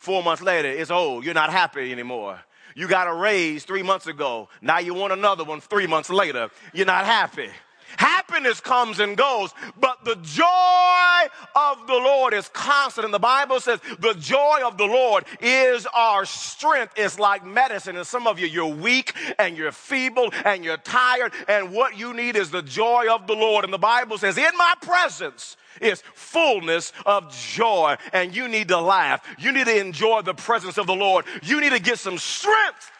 Four 0.00 0.22
months 0.22 0.42
later, 0.42 0.68
it's 0.68 0.90
old. 0.90 1.24
You're 1.24 1.34
not 1.34 1.50
happy 1.50 1.92
anymore. 1.92 2.40
You 2.74 2.88
got 2.88 3.06
a 3.06 3.12
raise 3.12 3.64
three 3.64 3.82
months 3.82 4.06
ago. 4.06 4.48
Now 4.62 4.78
you 4.78 4.94
want 4.94 5.12
another 5.12 5.44
one 5.44 5.60
three 5.60 5.86
months 5.86 6.08
later. 6.08 6.48
You're 6.72 6.86
not 6.86 7.04
happy. 7.04 7.50
Happiness 7.96 8.60
comes 8.60 9.00
and 9.00 9.16
goes, 9.16 9.52
but 9.78 10.04
the 10.04 10.16
joy 10.16 11.28
of 11.54 11.86
the 11.86 11.94
Lord 11.94 12.34
is 12.34 12.48
constant. 12.48 13.04
And 13.04 13.12
the 13.12 13.18
Bible 13.18 13.60
says 13.60 13.80
the 13.98 14.14
joy 14.14 14.60
of 14.64 14.78
the 14.78 14.86
Lord 14.86 15.24
is 15.40 15.86
our 15.94 16.24
strength. 16.24 16.94
It's 16.96 17.18
like 17.18 17.44
medicine. 17.44 17.96
And 17.96 18.06
some 18.06 18.26
of 18.26 18.38
you, 18.38 18.46
you're 18.46 18.66
weak 18.66 19.14
and 19.38 19.56
you're 19.56 19.72
feeble 19.72 20.30
and 20.44 20.64
you're 20.64 20.76
tired. 20.76 21.32
And 21.48 21.72
what 21.72 21.98
you 21.98 22.14
need 22.14 22.36
is 22.36 22.50
the 22.50 22.62
joy 22.62 23.06
of 23.12 23.26
the 23.26 23.34
Lord. 23.34 23.64
And 23.64 23.72
the 23.72 23.78
Bible 23.78 24.18
says, 24.18 24.38
in 24.38 24.56
my 24.56 24.74
presence, 24.80 25.56
is 25.80 26.02
fullness 26.14 26.92
of 27.06 27.32
joy. 27.32 27.96
And 28.12 28.34
you 28.34 28.48
need 28.48 28.68
to 28.68 28.80
laugh. 28.80 29.24
You 29.38 29.52
need 29.52 29.66
to 29.66 29.78
enjoy 29.78 30.22
the 30.22 30.34
presence 30.34 30.78
of 30.78 30.86
the 30.86 30.94
Lord. 30.94 31.24
You 31.42 31.60
need 31.60 31.70
to 31.72 31.80
get 31.80 31.98
some 31.98 32.18
strength 32.18 32.90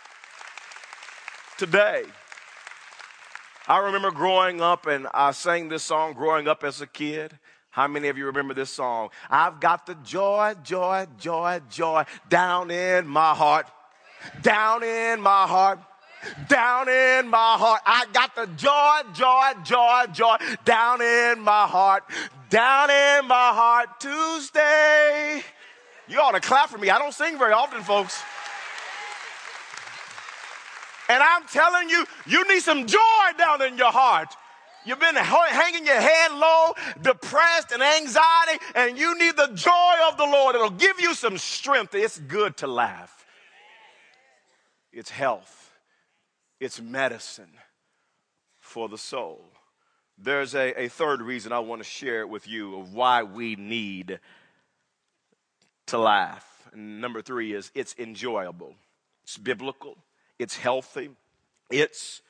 today. 1.59 2.05
I 3.71 3.79
remember 3.79 4.11
growing 4.11 4.61
up 4.61 4.89
and 4.89 5.07
I 5.15 5.31
sang 5.31 5.69
this 5.69 5.85
song 5.85 6.15
growing 6.15 6.49
up 6.49 6.65
as 6.65 6.81
a 6.81 6.89
kid. 6.89 7.39
How 7.71 7.87
many 7.87 8.09
of 8.09 8.19
you 8.19 8.27
remember 8.27 8.53
this 8.53 8.71
song? 8.71 9.11
I've 9.31 9.61
got 9.61 9.87
the 9.87 9.95
joy, 9.95 10.55
joy, 10.65 11.07
joy, 11.21 11.61
joy 11.71 12.03
down 12.29 12.73
in 12.73 13.07
my 13.07 13.33
heart. 13.33 13.71
Down 14.43 14.83
in 14.83 15.21
my 15.21 15.47
heart. 15.47 15.79
down 16.49 16.89
in 16.89 17.29
my 17.29 17.55
heart. 17.57 17.81
I 17.87 18.07
got 18.13 18.35
the 18.35 18.47
joy, 18.57 19.03
joy, 19.15 19.53
joy, 19.63 20.07
joy 20.13 20.37
down 20.65 21.01
in 21.01 21.41
my 21.41 21.69
heart, 21.69 22.03
down 22.49 22.91
in 22.91 23.29
my 23.29 23.53
heart 23.55 24.01
Tuesday. 24.01 25.43
You 26.09 26.19
ought 26.19 26.33
to 26.33 26.41
clap 26.41 26.71
for 26.71 26.79
me. 26.79 26.91
I 26.91 26.99
don't 26.99 27.15
sing 27.15 27.39
very 27.39 27.53
often, 27.53 27.83
folks. 27.83 28.21
And 31.11 31.21
I'm 31.25 31.45
telling 31.49 31.89
you, 31.89 32.07
you 32.25 32.47
need 32.47 32.61
some 32.61 32.87
joy 32.87 33.01
down 33.37 33.63
in 33.63 33.77
your 33.77 33.91
heart. 33.91 34.33
You've 34.85 35.01
been 35.01 35.17
hanging 35.17 35.85
your 35.85 36.01
head 36.01 36.31
low, 36.33 36.73
depressed 37.03 37.73
and 37.73 37.83
anxiety, 37.83 38.65
and 38.77 38.97
you 38.97 39.19
need 39.19 39.37
the 39.37 39.49
joy 39.49 39.95
of 40.09 40.17
the 40.17 40.25
Lord. 40.25 40.55
It'll 40.55 40.71
give 40.71 41.01
you 41.01 41.15
some 41.15 41.37
strength. 41.37 41.97
It's 41.97 42.21
good 42.21 42.57
to 42.59 42.69
laugh. 42.69 43.27
It's 44.93 45.11
health. 45.11 45.73
It's 46.61 46.81
medicine 46.81 47.59
for 48.61 48.89
the 48.89 48.99
soul. 48.99 49.43
There's 50.17 50.55
a, 50.55 50.85
a 50.85 50.89
third 50.89 51.23
reason 51.23 51.51
I 51.51 51.59
want 51.59 51.83
to 51.83 51.89
share 51.89 52.25
with 52.25 52.47
you 52.47 52.79
of 52.79 52.95
why 52.95 53.25
we 53.25 53.57
need 53.57 54.21
to 55.87 55.99
laugh. 55.99 56.69
And 56.73 57.01
number 57.01 57.21
three 57.21 57.53
is 57.53 57.73
it's 57.75 57.97
enjoyable. 57.99 58.77
It's 59.25 59.37
biblical. 59.37 59.97
It's 60.41 60.57
healthy. 60.57 61.11
It's 61.71 62.23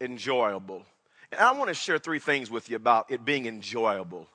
enjoyable. 0.00 0.82
And 1.30 1.42
I 1.42 1.52
want 1.52 1.68
to 1.68 1.74
share 1.74 1.98
three 1.98 2.18
things 2.18 2.50
with 2.50 2.70
you 2.70 2.76
about 2.76 3.10
it 3.10 3.22
being 3.22 3.44
enjoyable. 3.44 4.26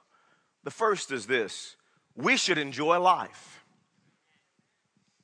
The 0.64 0.70
first 0.70 1.12
is 1.12 1.26
this 1.26 1.76
we 2.16 2.38
should 2.38 2.60
enjoy 2.60 3.00
life. 3.00 3.66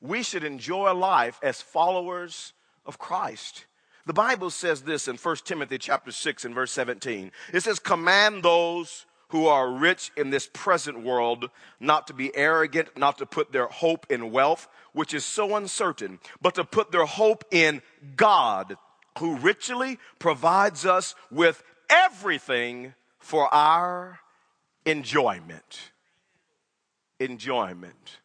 We 0.02 0.24
should 0.24 0.44
enjoy 0.44 0.92
life 0.96 1.40
as 1.44 1.62
followers 1.62 2.54
of 2.88 2.98
Christ. 2.98 3.68
The 4.08 4.14
Bible 4.14 4.50
says 4.50 4.82
this 4.82 5.08
in 5.08 5.18
1 5.18 5.36
Timothy 5.46 5.78
chapter 5.78 6.12
6 6.12 6.44
and 6.44 6.56
verse 6.56 6.72
17. 6.72 7.32
It 7.54 7.62
says, 7.62 7.78
Command 7.78 8.42
those 8.42 9.06
who 9.32 9.48
are 9.48 9.72
rich 9.72 10.12
in 10.18 10.30
this 10.30 10.50
present 10.54 11.04
world 11.04 11.50
not 11.80 12.08
to 12.08 12.14
be 12.14 12.36
arrogant, 12.36 12.98
not 12.98 13.18
to 13.18 13.26
put 13.26 13.52
their 13.52 13.68
hope 13.68 14.06
in 14.10 14.32
wealth, 14.32 14.68
which 14.94 15.14
is 15.14 15.26
so 15.26 15.56
uncertain, 15.56 16.20
but 16.42 16.56
to 16.56 16.64
put 16.64 16.92
their 16.92 17.06
hope 17.06 17.46
in 17.50 17.82
God 18.16 18.76
who 19.20 19.38
richly 19.38 20.00
provides 20.20 20.86
us 20.86 21.16
with 21.30 21.64
everything 21.90 22.94
for 23.20 23.54
our 23.54 24.20
enjoyment. 24.86 25.92
Enjoyment. 27.20 28.20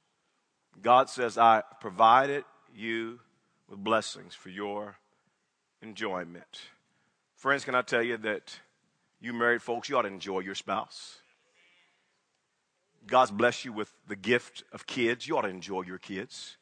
God 0.83 1.09
says, 1.09 1.39
I 1.39 1.63
provided 1.81 2.45
you 2.75 3.21
with 3.69 3.79
blessings 3.79 4.35
for 4.35 4.49
your 4.49 4.97
enjoyment. 5.83 6.63
Friends, 7.37 7.65
can 7.65 7.75
I 7.75 7.83
tell 7.83 8.03
you 8.03 8.17
that 8.19 8.59
you 9.21 9.33
married 9.33 9.63
folks, 9.63 9.89
you 9.89 9.97
ought 9.97 10.03
to 10.03 10.09
enjoy 10.09 10.41
your 10.41 10.55
spouse. 10.55 11.17
God's 13.07 13.31
blessed 13.31 13.65
you 13.65 13.73
with 13.73 13.93
the 14.09 14.17
gift 14.17 14.65
of 14.73 14.87
kids. 14.87 15.27
You 15.27 15.39
ought 15.39 15.43
to 15.43 15.49
enjoy 15.49 15.83
your 15.83 15.99
kids. 15.99 16.57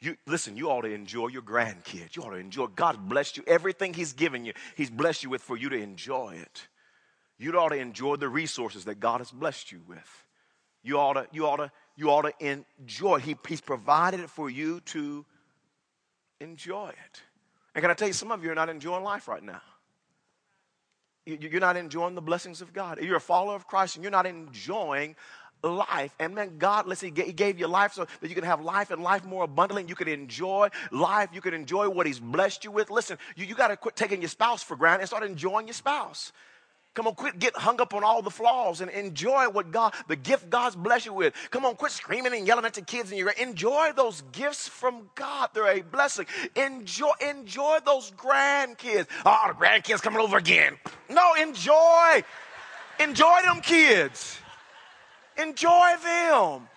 You, 0.00 0.16
listen, 0.26 0.56
you 0.56 0.70
ought 0.70 0.82
to 0.82 0.92
enjoy 0.92 1.28
your 1.28 1.42
grandkids. 1.42 2.14
You 2.14 2.22
ought 2.22 2.30
to 2.30 2.36
enjoy. 2.36 2.66
God 2.66 3.08
blessed 3.08 3.36
you. 3.36 3.44
Everything 3.46 3.94
He's 3.94 4.12
given 4.12 4.44
you, 4.44 4.52
He's 4.76 4.90
blessed 4.90 5.24
you 5.24 5.30
with 5.30 5.42
for 5.42 5.56
you 5.56 5.68
to 5.70 5.76
enjoy 5.76 6.36
it. 6.40 6.68
You 7.38 7.52
ought 7.58 7.70
to 7.70 7.76
enjoy 7.76 8.16
the 8.16 8.28
resources 8.28 8.84
that 8.84 9.00
God 9.00 9.18
has 9.20 9.30
blessed 9.30 9.72
you 9.72 9.80
with. 9.88 10.26
You 10.82 10.98
ought 10.98 11.14
to, 11.14 11.26
you 11.32 11.46
ought 11.46 11.56
to, 11.56 11.72
you 11.96 12.10
ought 12.10 12.22
to 12.22 12.32
enjoy. 12.78 13.18
He, 13.18 13.36
he's 13.48 13.60
provided 13.60 14.20
it 14.20 14.30
for 14.30 14.48
you 14.48 14.80
to 14.86 15.24
enjoy 16.40 16.90
it. 16.90 17.22
And 17.74 17.82
can 17.82 17.90
I 17.90 17.94
tell 17.94 18.08
you, 18.08 18.14
some 18.14 18.32
of 18.32 18.44
you 18.44 18.50
are 18.50 18.54
not 18.54 18.68
enjoying 18.68 19.02
life 19.02 19.28
right 19.28 19.42
now. 19.42 19.62
You're 21.28 21.60
not 21.60 21.76
enjoying 21.76 22.14
the 22.14 22.22
blessings 22.22 22.60
of 22.62 22.72
God. 22.72 23.00
You're 23.02 23.16
a 23.16 23.20
follower 23.20 23.54
of 23.54 23.66
Christ 23.66 23.96
and 23.96 24.02
you're 24.02 24.10
not 24.10 24.26
enjoying 24.26 25.14
life. 25.62 26.14
And 26.18 26.34
man, 26.34 26.58
God, 26.58 26.86
listen, 26.86 27.14
He 27.14 27.32
gave 27.32 27.58
you 27.58 27.66
life 27.66 27.92
so 27.92 28.06
that 28.20 28.28
you 28.28 28.34
can 28.34 28.44
have 28.44 28.60
life 28.60 28.90
and 28.90 29.02
life 29.02 29.24
more 29.24 29.44
abundantly. 29.44 29.84
You 29.86 29.94
can 29.94 30.08
enjoy 30.08 30.68
life. 30.90 31.30
You 31.32 31.40
can 31.40 31.54
enjoy 31.54 31.88
what 31.90 32.06
He's 32.06 32.20
blessed 32.20 32.64
you 32.64 32.70
with. 32.70 32.90
Listen, 32.90 33.18
you, 33.36 33.44
you 33.46 33.54
got 33.54 33.68
to 33.68 33.76
quit 33.76 33.96
taking 33.96 34.22
your 34.22 34.28
spouse 34.28 34.62
for 34.62 34.76
granted 34.76 35.00
and 35.00 35.08
start 35.08 35.24
enjoying 35.24 35.66
your 35.66 35.74
spouse. 35.74 36.32
Come 36.94 37.06
on, 37.06 37.14
quit 37.14 37.38
get 37.38 37.56
hung 37.56 37.80
up 37.80 37.94
on 37.94 38.02
all 38.02 38.22
the 38.22 38.30
flaws 38.30 38.80
and 38.80 38.90
enjoy 38.90 39.48
what 39.48 39.70
God, 39.70 39.94
the 40.08 40.16
gift 40.16 40.50
God's 40.50 40.74
blessed 40.74 41.06
you 41.06 41.12
with. 41.12 41.34
Come 41.50 41.64
on, 41.64 41.76
quit 41.76 41.92
screaming 41.92 42.34
and 42.34 42.46
yelling 42.46 42.64
at 42.64 42.74
the 42.74 42.82
kids 42.82 43.10
and 43.10 43.18
you 43.18 43.30
enjoy 43.40 43.92
those 43.94 44.22
gifts 44.32 44.66
from 44.66 45.08
God. 45.14 45.50
They're 45.54 45.68
a 45.68 45.82
blessing. 45.82 46.26
Enjoy, 46.56 47.12
enjoy 47.20 47.78
those 47.86 48.10
grandkids. 48.12 49.06
Oh, 49.24 49.44
the 49.48 49.54
grandkids 49.54 50.02
coming 50.02 50.18
over 50.18 50.38
again. 50.38 50.76
No, 51.08 51.34
enjoy. 51.34 52.24
Enjoy 52.98 53.42
them 53.44 53.60
kids. 53.60 54.38
Enjoy 55.36 55.94
them. 56.02 56.68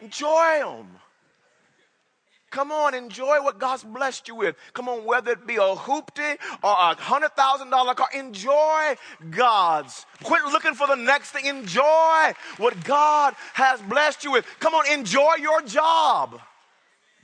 Enjoy 0.00 0.58
them. 0.58 0.88
Come 2.50 2.70
on, 2.70 2.94
enjoy 2.94 3.42
what 3.42 3.58
God's 3.58 3.82
blessed 3.82 4.28
you 4.28 4.36
with. 4.36 4.56
Come 4.72 4.88
on, 4.88 5.04
whether 5.04 5.32
it 5.32 5.46
be 5.46 5.56
a 5.56 5.58
hoopty 5.58 6.38
or 6.62 6.70
a 6.70 6.94
hundred 6.94 7.34
thousand 7.36 7.70
dollar 7.70 7.94
car, 7.94 8.08
enjoy 8.14 8.94
God's. 9.30 10.06
Quit 10.22 10.44
looking 10.44 10.74
for 10.74 10.86
the 10.86 10.94
next 10.94 11.32
thing. 11.32 11.46
Enjoy 11.46 12.32
what 12.58 12.84
God 12.84 13.34
has 13.54 13.82
blessed 13.82 14.22
you 14.24 14.32
with. 14.32 14.46
Come 14.60 14.74
on, 14.74 14.90
enjoy 14.90 15.34
your 15.40 15.60
job. 15.62 16.40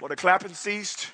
Boy, 0.01 0.09
the 0.09 0.17
clapping 0.17 0.55
ceased. 0.55 1.07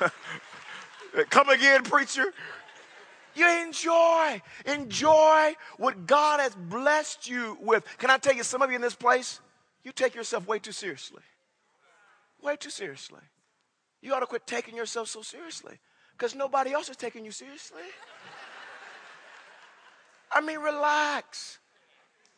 Come 1.30 1.48
again, 1.48 1.82
preacher. 1.82 2.32
You 3.34 3.48
enjoy. 3.62 4.42
Enjoy 4.66 5.54
what 5.78 6.06
God 6.06 6.40
has 6.40 6.54
blessed 6.54 7.28
you 7.28 7.56
with. 7.60 7.84
Can 7.98 8.10
I 8.10 8.18
tell 8.18 8.34
you, 8.34 8.42
some 8.42 8.60
of 8.62 8.70
you 8.70 8.76
in 8.76 8.82
this 8.82 8.94
place, 8.94 9.40
you 9.86 9.92
take 9.92 10.16
yourself 10.16 10.48
way 10.48 10.58
too 10.58 10.72
seriously. 10.72 11.22
Way 12.42 12.56
too 12.56 12.70
seriously. 12.70 13.20
You 14.02 14.14
ought 14.14 14.20
to 14.20 14.26
quit 14.26 14.44
taking 14.44 14.74
yourself 14.74 15.06
so 15.06 15.22
seriously 15.22 15.78
because 16.10 16.34
nobody 16.34 16.72
else 16.72 16.88
is 16.88 16.96
taking 16.96 17.24
you 17.24 17.30
seriously. 17.30 17.82
I 20.32 20.40
mean, 20.40 20.58
relax. 20.58 21.60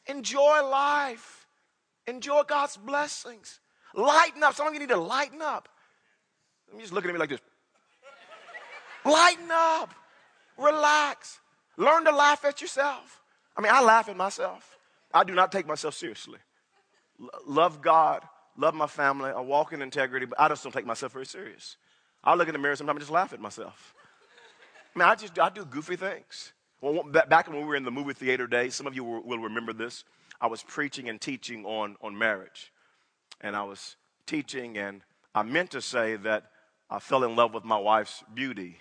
Enjoy 0.08 0.62
life. 0.68 1.46
Enjoy 2.06 2.42
God's 2.42 2.76
blessings. 2.76 3.60
Lighten 3.94 4.42
up. 4.42 4.54
Some 4.54 4.66
of 4.66 4.74
you 4.74 4.80
need 4.80 4.90
to 4.90 4.98
lighten 4.98 5.40
up. 5.40 5.70
I'm 6.70 6.78
just 6.80 6.92
looking 6.92 7.08
at 7.08 7.14
me 7.14 7.18
like 7.18 7.30
this. 7.30 7.40
Lighten 9.06 9.48
up. 9.50 9.94
Relax. 10.58 11.40
Learn 11.78 12.04
to 12.04 12.14
laugh 12.14 12.44
at 12.44 12.60
yourself. 12.60 13.22
I 13.56 13.62
mean, 13.62 13.72
I 13.72 13.82
laugh 13.82 14.10
at 14.10 14.18
myself. 14.18 14.76
I 15.14 15.24
do 15.24 15.34
not 15.34 15.50
take 15.50 15.66
myself 15.66 15.94
seriously. 15.94 16.40
Love 17.46 17.82
God, 17.82 18.22
love 18.56 18.74
my 18.74 18.86
family, 18.86 19.30
I 19.30 19.40
walk 19.40 19.72
in 19.72 19.82
integrity, 19.82 20.26
but 20.26 20.40
I 20.40 20.48
just 20.48 20.62
don't 20.62 20.72
take 20.72 20.86
myself 20.86 21.12
very 21.12 21.26
serious. 21.26 21.76
I 22.22 22.34
look 22.34 22.48
in 22.48 22.52
the 22.52 22.58
mirror 22.58 22.76
sometimes 22.76 22.96
and 22.96 23.00
just 23.00 23.12
laugh 23.12 23.32
at 23.32 23.40
myself. 23.40 23.94
I 24.94 24.98
mean, 24.98 25.08
I 25.08 25.14
just 25.14 25.38
I 25.38 25.48
do 25.48 25.64
goofy 25.64 25.96
things. 25.96 26.52
Well, 26.80 27.02
back 27.02 27.48
when 27.48 27.58
we 27.58 27.64
were 27.64 27.76
in 27.76 27.84
the 27.84 27.90
movie 27.90 28.12
theater 28.12 28.46
days, 28.46 28.74
some 28.74 28.86
of 28.86 28.94
you 28.94 29.02
will 29.02 29.38
remember 29.38 29.72
this. 29.72 30.04
I 30.40 30.46
was 30.46 30.62
preaching 30.62 31.08
and 31.08 31.20
teaching 31.20 31.64
on, 31.64 31.96
on 32.00 32.16
marriage. 32.16 32.72
And 33.40 33.56
I 33.56 33.64
was 33.64 33.96
teaching, 34.26 34.78
and 34.78 35.02
I 35.34 35.42
meant 35.42 35.72
to 35.72 35.82
say 35.82 36.16
that 36.16 36.50
I 36.88 37.00
fell 37.00 37.24
in 37.24 37.34
love 37.34 37.52
with 37.52 37.64
my 37.64 37.78
wife's 37.78 38.22
beauty 38.32 38.78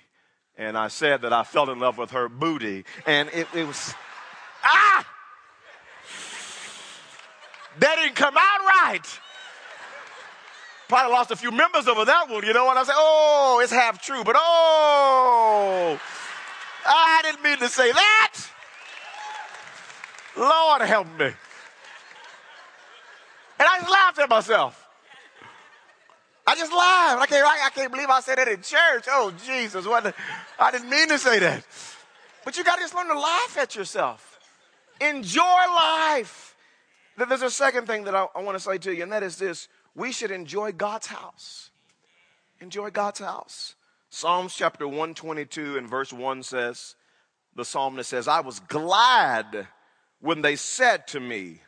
and 0.57 0.77
I 0.77 0.87
said 0.87 1.21
that 1.21 1.31
I 1.31 1.43
fell 1.43 1.69
in 1.69 1.79
love 1.79 1.97
with 1.97 2.11
her 2.11 2.27
booty. 2.27 2.83
And 3.05 3.29
it, 3.29 3.47
it 3.53 3.65
was, 3.65 3.93
ah! 4.63 5.07
That 7.79 7.95
didn't 7.95 8.15
come 8.15 8.35
out 8.37 8.59
right. 8.59 9.19
Probably 10.87 11.11
lost 11.11 11.31
a 11.31 11.35
few 11.35 11.51
members 11.51 11.87
over 11.87 12.05
that 12.05 12.29
one, 12.29 12.45
you 12.45 12.53
know, 12.53 12.69
and 12.69 12.79
I 12.79 12.83
said, 12.83 12.95
oh, 12.95 13.59
it's 13.61 13.73
half 13.73 14.01
true, 14.01 14.23
but 14.23 14.35
oh, 14.37 15.99
I 16.85 17.19
didn't 17.23 17.43
mean 17.43 17.57
to 17.57 17.67
say 17.67 17.91
that. 17.91 18.35
Lord 20.37 20.81
help 20.81 21.07
me. 21.19 21.25
And 23.59 23.67
I 23.67 23.79
just 23.79 23.91
laughed 23.91 24.19
at 24.19 24.29
myself. 24.29 24.87
I 26.45 26.55
just 26.55 26.71
laughed. 26.71 27.21
I 27.21 27.25
can't, 27.25 27.45
I, 27.45 27.65
I 27.65 27.69
can't 27.71 27.91
believe 27.91 28.09
I 28.09 28.21
said 28.21 28.37
that 28.37 28.47
in 28.47 28.61
church. 28.61 29.05
Oh, 29.09 29.33
Jesus. 29.45 29.85
What 29.85 30.15
I 30.57 30.71
didn't 30.71 30.89
mean 30.89 31.09
to 31.09 31.19
say 31.19 31.39
that. 31.39 31.65
But 32.45 32.57
you 32.57 32.63
got 32.63 32.75
to 32.75 32.81
just 32.81 32.95
learn 32.95 33.07
to 33.07 33.19
laugh 33.19 33.57
at 33.59 33.75
yourself. 33.75 34.39
Enjoy 35.01 35.41
life. 35.41 36.46
There's 37.17 37.41
a 37.41 37.49
second 37.49 37.87
thing 37.87 38.03
that 38.03 38.15
I, 38.15 38.27
I 38.35 38.41
want 38.41 38.57
to 38.57 38.63
say 38.63 38.77
to 38.77 38.93
you, 38.93 39.03
and 39.03 39.11
that 39.11 39.23
is 39.23 39.37
this 39.37 39.67
we 39.95 40.11
should 40.11 40.31
enjoy 40.31 40.71
God's 40.71 41.07
house. 41.07 41.71
Enjoy 42.61 42.89
God's 42.89 43.19
house. 43.19 43.75
Psalms 44.09 44.55
chapter 44.55 44.87
122 44.87 45.77
and 45.77 45.89
verse 45.89 46.13
1 46.13 46.43
says, 46.43 46.95
the 47.57 47.65
psalmist 47.65 48.09
says, 48.11 48.27
I 48.27 48.39
was 48.39 48.59
glad 48.59 49.67
when 50.21 50.41
they 50.41 50.55
said 50.55 51.07
to 51.07 51.19
me, 51.19 51.61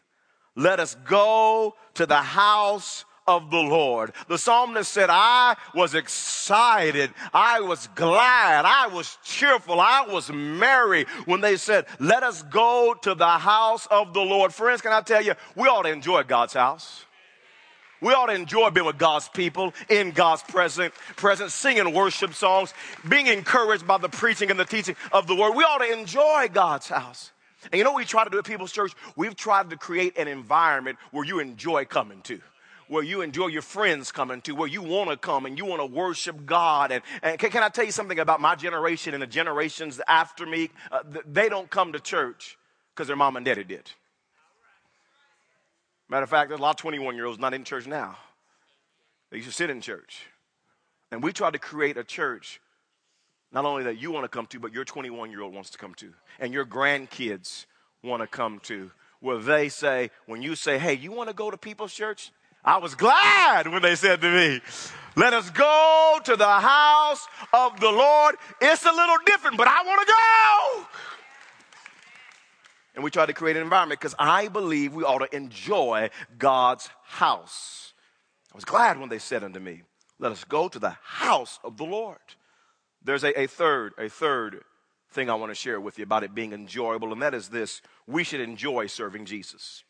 Let 0.56 0.80
us 0.80 0.96
go 1.04 1.76
to 1.96 2.06
the 2.06 2.22
house 2.22 3.06
of 3.30 3.52
the 3.52 3.58
Lord. 3.58 4.12
The 4.28 4.40
psalmist 4.40 4.92
said, 4.92 5.10
I 5.12 5.56
was 5.76 5.94
excited. 5.94 7.12
I 7.32 7.60
was 7.62 7.88
glad. 7.94 8.66
I 8.66 8.88
was 8.88 9.20
cheerful. 9.24 9.80
I 9.80 10.08
was 10.10 10.32
merry 10.32 11.06
when 11.26 11.42
they 11.42 11.56
said, 11.56 11.86
let 12.00 12.24
us 12.24 12.42
go 12.42 12.96
to 13.04 13.14
the 13.14 13.28
house 13.28 13.88
of 13.92 14.16
the 14.16 14.22
Lord. 14.22 14.52
Friends, 14.52 14.82
can 14.82 14.92
I 14.92 15.02
tell 15.02 15.24
you, 15.24 15.36
we 15.56 15.68
ought 15.68 15.84
to 15.84 15.92
enjoy 15.92 16.24
God's 16.24 16.54
house. 16.54 17.06
We 18.02 18.14
ought 18.14 18.28
to 18.28 18.34
enjoy 18.34 18.72
being 18.72 18.88
with 18.88 18.98
God's 18.98 19.30
people 19.30 19.74
in 19.90 20.12
God's 20.12 20.42
presence, 20.42 20.96
presence, 21.18 21.54
singing 21.54 21.94
worship 21.94 22.34
songs, 22.34 22.74
being 23.08 23.28
encouraged 23.28 23.86
by 23.86 24.00
the 24.00 24.10
preaching 24.10 24.50
and 24.50 24.60
the 24.60 24.66
teaching 24.66 24.96
of 25.12 25.28
the 25.28 25.36
word. 25.36 25.52
We 25.52 25.64
ought 25.64 25.80
to 25.80 25.92
enjoy 25.92 26.48
God's 26.52 26.88
house. 26.88 27.32
And 27.72 27.78
you 27.78 27.84
know 27.84 27.92
what 27.92 28.00
we 28.00 28.06
try 28.06 28.24
to 28.24 28.30
do 28.30 28.40
at 28.40 28.46
People's 28.46 28.72
Church? 28.72 28.94
We've 29.18 29.36
tried 29.36 29.70
to 29.70 29.78
create 29.78 30.18
an 30.18 30.30
environment 30.30 30.98
where 31.12 31.26
you 31.26 31.40
enjoy 31.40 31.86
coming 31.86 32.22
to 32.24 32.40
where 32.90 33.04
you 33.04 33.22
enjoy 33.22 33.48
your 33.48 33.62
friends 33.62 34.12
coming 34.12 34.42
to, 34.42 34.54
where 34.54 34.68
you 34.68 34.82
want 34.82 35.12
to 35.12 35.16
come 35.16 35.46
and 35.46 35.58
you 35.58 35.66
want 35.66 35.80
to 35.80 35.86
worship 35.86 36.46
God. 36.46 36.92
And, 36.92 37.04
and 37.22 37.40
can, 37.40 37.52
can, 37.52 37.64
I 37.64 37.70
tell 37.70 37.86
you 37.86 37.92
something 37.92 38.20
about 38.20 38.42
my 38.42 38.56
generation 38.56 39.14
and 39.14 39.22
the 39.22 39.28
generations 39.28 40.02
after 40.08 40.46
me? 40.46 40.72
Uh, 40.92 41.04
they 41.26 41.48
don't 41.50 41.70
come 41.70 41.94
to 41.94 42.00
church 42.00 42.58
because 42.94 43.08
their 43.08 43.16
mom 43.16 43.38
and 43.38 43.46
daddy 43.46 43.64
did. 43.64 43.90
Matter 46.10 46.24
of 46.24 46.30
fact, 46.30 46.50
there's 46.50 46.60
a 46.60 46.64
lot 46.64 46.72
of 46.72 46.78
21 46.78 47.16
year 47.16 47.28
olds 47.28 47.40
not 47.40 47.54
in 47.54 47.64
church 47.64 47.86
now. 47.86 48.18
They 49.30 49.38
used 49.38 49.50
to 49.50 49.56
sit 49.56 49.70
in 49.70 49.82
church. 49.82 50.26
And 51.12 51.24
we 51.24 51.32
tried 51.32 51.54
to 51.54 51.60
create 51.60 51.96
a 51.96 52.04
church 52.04 52.60
not 53.52 53.66
only 53.66 53.84
that 53.84 54.00
you 54.00 54.12
want 54.12 54.24
to 54.24 54.30
come 54.30 54.48
to, 54.48 54.60
but 54.60 54.74
your 54.74 54.84
21 54.84 55.32
year 55.32 55.42
old 55.42 55.54
wants 55.54 55.70
to 55.72 55.78
come 55.78 55.94
to, 55.96 56.14
and 56.40 56.54
your 56.54 56.66
grandkids 56.66 57.66
want 58.04 58.22
to 58.22 58.28
come 58.28 58.60
to, 58.64 58.92
where 59.20 59.38
they 59.38 59.70
say, 59.70 60.12
when 60.28 60.42
you 60.42 60.56
say, 60.56 60.78
hey, 60.78 60.94
you 60.94 61.12
want 61.12 61.30
to 61.30 61.36
go 61.36 61.52
to 61.52 61.58
people's 61.58 61.94
church? 61.94 62.32
I 62.64 62.78
was 62.78 62.96
glad 62.96 63.68
when 63.68 63.82
they 63.82 63.96
said 63.96 64.22
to 64.22 64.30
me, 64.32 64.62
let 65.16 65.34
us 65.34 65.50
go 65.50 66.20
to 66.24 66.36
the 66.36 66.48
house 66.48 67.28
of 67.52 67.80
the 67.80 67.92
Lord. 67.92 68.36
It's 68.62 68.86
a 68.86 68.92
little 68.92 69.18
different, 69.26 69.58
but 69.58 69.68
I 69.68 69.84
want 69.84 70.08
to 70.08 70.14
go. 70.14 70.88
And 72.96 73.04
we 73.04 73.12
try 73.12 73.26
to 73.26 73.34
create 73.34 73.56
an 73.56 73.64
environment 73.64 74.00
because 74.00 74.16
I 74.20 74.48
believe 74.48 74.94
we 74.94 75.04
ought 75.04 75.20
to 75.20 75.36
enjoy 75.36 76.10
God's 76.38 76.90
house. 77.04 77.94
I 78.54 78.56
was 78.56 78.66
glad 78.66 79.00
when 79.00 79.10
they 79.10 79.20
said 79.20 79.44
unto 79.44 79.60
me, 79.60 79.84
Let 80.20 80.32
us 80.32 80.44
go 80.44 80.68
to 80.68 80.80
the 80.80 80.96
house 81.04 81.60
of 81.64 81.78
the 81.78 81.86
Lord. 81.86 82.18
There's 83.04 83.24
a, 83.24 83.42
a 83.42 83.48
third, 83.48 83.94
a 83.98 84.10
third 84.10 84.64
thing 85.12 85.30
I 85.30 85.36
want 85.36 85.52
to 85.52 85.56
share 85.56 85.80
with 85.80 85.98
you 85.98 86.04
about 86.04 86.24
it 86.24 86.36
being 86.36 86.54
enjoyable, 86.54 87.14
and 87.14 87.22
that 87.22 87.34
is 87.34 87.50
this 87.50 87.82
we 88.08 88.24
should 88.24 88.42
enjoy 88.42 88.88
serving 88.88 89.26
Jesus. 89.26 89.84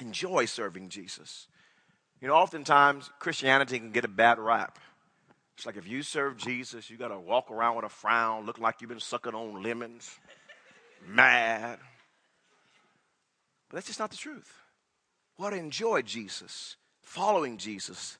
Enjoy 0.00 0.44
serving 0.44 0.88
Jesus. 0.88 1.48
You 2.20 2.28
know, 2.28 2.34
oftentimes 2.34 3.10
Christianity 3.18 3.78
can 3.78 3.92
get 3.92 4.04
a 4.04 4.08
bad 4.08 4.38
rap. 4.38 4.78
It's 5.56 5.66
like 5.66 5.76
if 5.76 5.88
you 5.88 6.02
serve 6.02 6.36
Jesus, 6.36 6.90
you 6.90 6.96
got 6.96 7.08
to 7.08 7.18
walk 7.18 7.50
around 7.50 7.76
with 7.76 7.84
a 7.84 7.88
frown, 7.88 8.46
look 8.46 8.58
like 8.58 8.80
you've 8.80 8.90
been 8.90 9.00
sucking 9.00 9.34
on 9.34 9.62
lemons, 9.62 10.18
mad. 11.06 11.78
But 13.68 13.76
that's 13.76 13.86
just 13.86 13.98
not 13.98 14.10
the 14.10 14.16
truth. 14.16 14.52
What 15.36 15.52
enjoy 15.52 16.02
Jesus, 16.02 16.76
following 17.02 17.56
Jesus. 17.56 18.18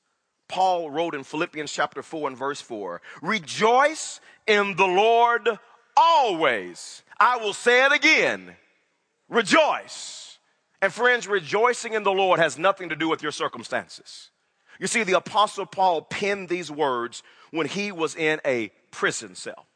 Paul 0.48 0.90
wrote 0.90 1.14
in 1.14 1.24
Philippians 1.24 1.72
chapter 1.72 2.02
4 2.02 2.28
and 2.28 2.36
verse 2.36 2.60
4 2.60 3.02
Rejoice 3.22 4.20
in 4.46 4.76
the 4.76 4.86
Lord 4.86 5.48
always. 5.96 7.02
I 7.20 7.36
will 7.36 7.52
say 7.52 7.84
it 7.84 7.92
again 7.92 8.56
rejoice. 9.28 10.27
And 10.80 10.92
friends, 10.92 11.26
rejoicing 11.26 11.94
in 11.94 12.04
the 12.04 12.12
Lord 12.12 12.38
has 12.38 12.58
nothing 12.58 12.88
to 12.90 12.96
do 12.96 13.08
with 13.08 13.22
your 13.22 13.32
circumstances. 13.32 14.30
You 14.78 14.86
see, 14.86 15.02
the 15.02 15.16
Apostle 15.16 15.66
Paul 15.66 16.02
penned 16.02 16.48
these 16.48 16.70
words 16.70 17.22
when 17.50 17.66
he 17.66 17.90
was 17.90 18.14
in 18.14 18.40
a 18.44 18.70
prison 18.90 19.34
cell. 19.34 19.66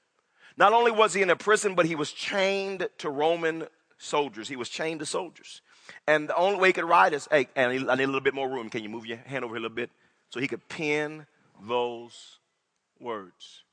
Not 0.57 0.73
only 0.73 0.93
was 0.93 1.15
he 1.15 1.23
in 1.23 1.31
a 1.31 1.37
prison, 1.37 1.75
but 1.75 1.87
he 1.87 1.95
was 1.95 2.13
chained 2.13 2.89
to 2.99 3.11
Roman 3.11 3.67
soldiers. 3.99 4.49
He 4.49 4.57
was 4.57 4.69
chained 4.69 5.01
to 5.01 5.07
soldiers. 5.07 5.61
And 6.07 6.29
the 6.29 6.37
only 6.37 6.59
way 6.59 6.69
he 6.69 6.73
could 6.73 6.85
write 6.85 7.15
is, 7.15 7.27
hey, 7.31 7.49
I 7.57 7.73
need, 7.73 7.83
a 7.83 7.97
little 7.97 8.21
bit 8.21 8.35
more 8.35 8.49
room. 8.49 8.71
Can 8.71 8.83
you 8.83 8.89
move 8.89 9.07
your 9.07 9.19
hand 9.19 9.45
over 9.45 9.55
here 9.55 9.59
a 9.59 9.63
little 9.63 9.75
bit? 9.75 9.91
So 10.31 10.41
he 10.41 10.49
could 10.49 10.69
pen 10.69 11.27
those 11.67 12.39
words. 13.01 13.65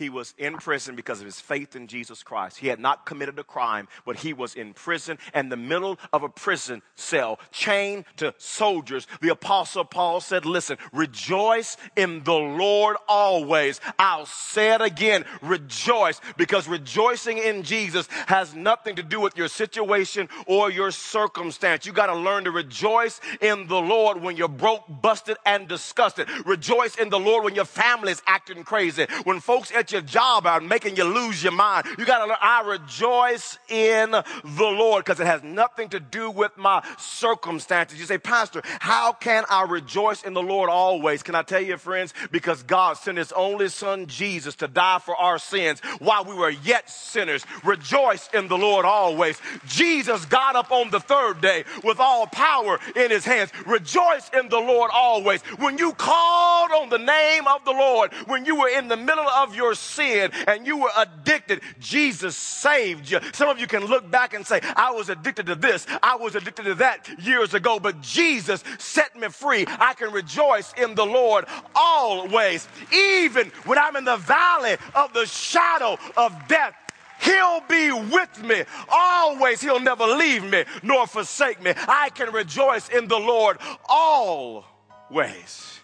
He 0.00 0.08
was 0.08 0.32
in 0.38 0.56
prison 0.56 0.96
because 0.96 1.20
of 1.20 1.26
his 1.26 1.42
faith 1.42 1.76
in 1.76 1.86
Jesus 1.86 2.22
Christ. 2.22 2.56
He 2.56 2.68
had 2.68 2.80
not 2.80 3.04
committed 3.04 3.38
a 3.38 3.44
crime, 3.44 3.86
but 4.06 4.16
he 4.16 4.32
was 4.32 4.54
in 4.54 4.72
prison 4.72 5.18
and 5.34 5.52
the 5.52 5.58
middle 5.58 5.98
of 6.10 6.22
a 6.22 6.28
prison 6.30 6.80
cell, 6.94 7.38
chained 7.52 8.06
to 8.16 8.34
soldiers. 8.38 9.06
The 9.20 9.28
apostle 9.28 9.84
Paul 9.84 10.22
said, 10.22 10.46
listen, 10.46 10.78
rejoice 10.94 11.76
in 11.96 12.24
the 12.24 12.32
Lord 12.32 12.96
always. 13.08 13.78
I'll 13.98 14.24
say 14.24 14.72
it 14.72 14.80
again, 14.80 15.26
rejoice 15.42 16.18
because 16.38 16.66
rejoicing 16.66 17.36
in 17.36 17.62
Jesus 17.62 18.08
has 18.26 18.54
nothing 18.54 18.96
to 18.96 19.02
do 19.02 19.20
with 19.20 19.36
your 19.36 19.48
situation 19.48 20.30
or 20.46 20.70
your 20.70 20.92
circumstance. 20.92 21.84
You 21.84 21.92
got 21.92 22.06
to 22.06 22.16
learn 22.16 22.44
to 22.44 22.50
rejoice 22.50 23.20
in 23.42 23.66
the 23.66 23.82
Lord 23.82 24.22
when 24.22 24.38
you're 24.38 24.48
broke, 24.48 24.84
busted, 25.02 25.36
and 25.44 25.68
disgusted. 25.68 26.26
Rejoice 26.46 26.96
in 26.96 27.10
the 27.10 27.20
Lord 27.20 27.44
when 27.44 27.54
your 27.54 27.66
family 27.66 28.12
is 28.12 28.22
acting 28.26 28.64
crazy. 28.64 29.06
When 29.24 29.40
folks 29.40 29.70
at 29.72 29.89
your 29.92 30.02
job 30.02 30.46
are 30.46 30.60
making 30.60 30.96
you 30.96 31.04
lose 31.04 31.42
your 31.42 31.52
mind. 31.52 31.86
You 31.98 32.04
got 32.04 32.18
to 32.18 32.26
learn, 32.26 32.36
I 32.40 32.62
rejoice 32.66 33.58
in 33.68 34.10
the 34.10 34.24
Lord 34.44 35.04
because 35.04 35.20
it 35.20 35.26
has 35.26 35.42
nothing 35.42 35.88
to 35.90 36.00
do 36.00 36.30
with 36.30 36.56
my 36.56 36.84
circumstances. 36.98 37.98
You 37.98 38.06
say, 38.06 38.18
Pastor, 38.18 38.62
how 38.64 39.12
can 39.12 39.44
I 39.48 39.62
rejoice 39.62 40.22
in 40.22 40.34
the 40.34 40.42
Lord 40.42 40.70
always? 40.70 41.22
Can 41.22 41.34
I 41.34 41.42
tell 41.42 41.60
you, 41.60 41.76
friends? 41.76 42.14
Because 42.30 42.62
God 42.62 42.96
sent 42.96 43.18
his 43.18 43.32
only 43.32 43.68
son, 43.68 44.06
Jesus, 44.06 44.56
to 44.56 44.68
die 44.68 44.98
for 44.98 45.16
our 45.16 45.38
sins 45.38 45.80
while 45.98 46.24
we 46.24 46.34
were 46.34 46.50
yet 46.50 46.90
sinners. 46.90 47.44
Rejoice 47.64 48.28
in 48.32 48.48
the 48.48 48.58
Lord 48.58 48.84
always. 48.84 49.40
Jesus 49.66 50.24
got 50.26 50.56
up 50.56 50.70
on 50.70 50.90
the 50.90 51.00
third 51.00 51.40
day 51.40 51.64
with 51.84 52.00
all 52.00 52.26
power 52.26 52.78
in 52.96 53.10
his 53.10 53.24
hands. 53.24 53.50
Rejoice 53.66 54.30
in 54.38 54.48
the 54.48 54.58
Lord 54.58 54.90
always. 54.92 55.42
When 55.58 55.78
you 55.78 55.92
called 55.92 56.70
on 56.72 56.88
the 56.88 56.98
name 56.98 57.46
of 57.46 57.64
the 57.64 57.72
Lord, 57.72 58.12
when 58.26 58.44
you 58.44 58.56
were 58.56 58.68
in 58.68 58.88
the 58.88 58.96
middle 58.96 59.28
of 59.28 59.54
your 59.54 59.69
sin 59.74 60.30
and 60.46 60.66
you 60.66 60.78
were 60.78 60.90
addicted, 60.96 61.62
Jesus 61.78 62.36
saved 62.36 63.10
you. 63.10 63.20
Some 63.32 63.48
of 63.48 63.58
you 63.58 63.66
can 63.66 63.84
look 63.84 64.10
back 64.10 64.34
and 64.34 64.46
say, 64.46 64.60
I 64.62 64.90
was 64.92 65.08
addicted 65.08 65.46
to 65.46 65.54
this, 65.54 65.86
I 66.02 66.16
was 66.16 66.34
addicted 66.34 66.64
to 66.64 66.74
that 66.76 67.08
years 67.20 67.54
ago, 67.54 67.78
but 67.78 68.00
Jesus 68.00 68.62
set 68.78 69.14
me 69.16 69.28
free. 69.28 69.64
I 69.68 69.94
can 69.94 70.12
rejoice 70.12 70.72
in 70.74 70.94
the 70.94 71.06
Lord 71.06 71.46
always, 71.74 72.68
even 72.92 73.50
when 73.64 73.78
I'm 73.78 73.96
in 73.96 74.04
the 74.04 74.16
valley 74.16 74.76
of 74.94 75.12
the 75.12 75.26
shadow 75.26 75.98
of 76.16 76.34
death. 76.48 76.74
He'll 77.20 77.60
be 77.68 77.92
with 77.92 78.42
me 78.42 78.64
always. 78.90 79.60
He'll 79.60 79.80
never 79.80 80.06
leave 80.06 80.42
me 80.42 80.64
nor 80.82 81.06
forsake 81.06 81.62
me. 81.62 81.74
I 81.76 82.10
can 82.14 82.32
rejoice 82.32 82.88
in 82.88 83.08
the 83.08 83.18
Lord 83.18 83.58
always. 83.88 85.80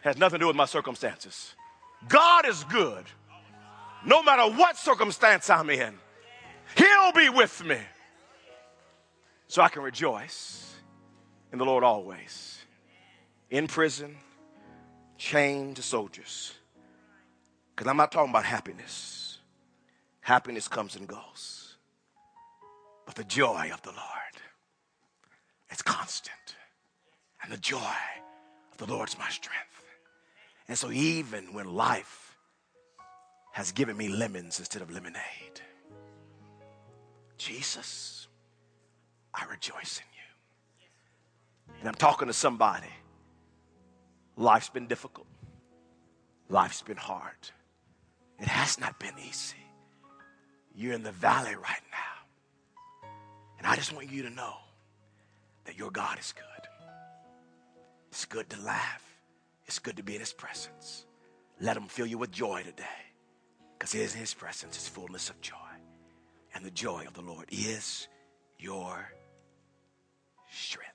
Has 0.00 0.18
nothing 0.18 0.40
to 0.40 0.42
do 0.42 0.46
with 0.48 0.56
my 0.56 0.66
circumstances. 0.66 1.54
God 2.08 2.46
is 2.46 2.64
good 2.64 3.04
no 4.04 4.22
matter 4.22 4.54
what 4.56 4.76
circumstance 4.76 5.48
I'm 5.48 5.70
in. 5.70 5.94
He'll 6.76 7.12
be 7.12 7.28
with 7.28 7.64
me. 7.64 7.78
So 9.48 9.62
I 9.62 9.68
can 9.68 9.82
rejoice 9.82 10.74
in 11.52 11.58
the 11.58 11.64
Lord 11.64 11.84
always. 11.84 12.58
In 13.50 13.66
prison, 13.66 14.16
chained 15.16 15.76
to 15.76 15.82
soldiers. 15.82 16.52
Because 17.74 17.88
I'm 17.88 17.96
not 17.96 18.12
talking 18.12 18.30
about 18.30 18.44
happiness. 18.44 19.38
Happiness 20.20 20.68
comes 20.68 20.96
and 20.96 21.06
goes. 21.06 21.76
But 23.06 23.14
the 23.14 23.24
joy 23.24 23.70
of 23.72 23.82
the 23.82 23.90
Lord, 23.90 24.00
is 25.70 25.82
constant. 25.82 26.56
And 27.42 27.52
the 27.52 27.58
joy 27.58 27.78
of 28.72 28.78
the 28.78 28.86
Lord 28.86 29.08
is 29.08 29.18
my 29.18 29.28
strength. 29.28 29.73
And 30.68 30.78
so, 30.78 30.90
even 30.90 31.52
when 31.52 31.74
life 31.74 32.36
has 33.52 33.72
given 33.72 33.96
me 33.96 34.08
lemons 34.08 34.58
instead 34.58 34.82
of 34.82 34.90
lemonade, 34.90 35.60
Jesus, 37.36 38.28
I 39.32 39.44
rejoice 39.46 40.00
in 40.00 40.06
you. 40.14 41.74
And 41.80 41.88
I'm 41.88 41.94
talking 41.94 42.28
to 42.28 42.32
somebody. 42.32 42.88
Life's 44.36 44.70
been 44.70 44.86
difficult, 44.86 45.26
life's 46.48 46.82
been 46.82 46.96
hard. 46.96 47.36
It 48.40 48.48
has 48.48 48.80
not 48.80 48.98
been 48.98 49.14
easy. 49.18 49.56
You're 50.74 50.94
in 50.94 51.04
the 51.04 51.12
valley 51.12 51.54
right 51.54 51.82
now. 51.92 53.08
And 53.58 53.66
I 53.66 53.76
just 53.76 53.92
want 53.94 54.10
you 54.10 54.22
to 54.24 54.30
know 54.30 54.54
that 55.66 55.78
your 55.78 55.90
God 55.90 56.18
is 56.18 56.32
good. 56.32 56.68
It's 58.10 58.24
good 58.24 58.50
to 58.50 58.60
laugh. 58.60 59.13
It's 59.66 59.78
good 59.78 59.96
to 59.96 60.02
be 60.02 60.14
in 60.14 60.20
His 60.20 60.32
presence. 60.32 61.06
Let 61.60 61.76
Him 61.76 61.86
fill 61.86 62.06
you 62.06 62.18
with 62.18 62.30
joy 62.30 62.62
today 62.62 62.84
because 63.78 63.94
in 63.94 64.08
His 64.18 64.34
presence, 64.34 64.76
is 64.76 64.88
fullness 64.88 65.30
of 65.30 65.40
joy. 65.40 65.56
And 66.54 66.64
the 66.64 66.70
joy 66.70 67.04
of 67.06 67.14
the 67.14 67.22
Lord 67.22 67.46
is 67.50 68.08
your 68.58 69.10
strength. 70.50 70.93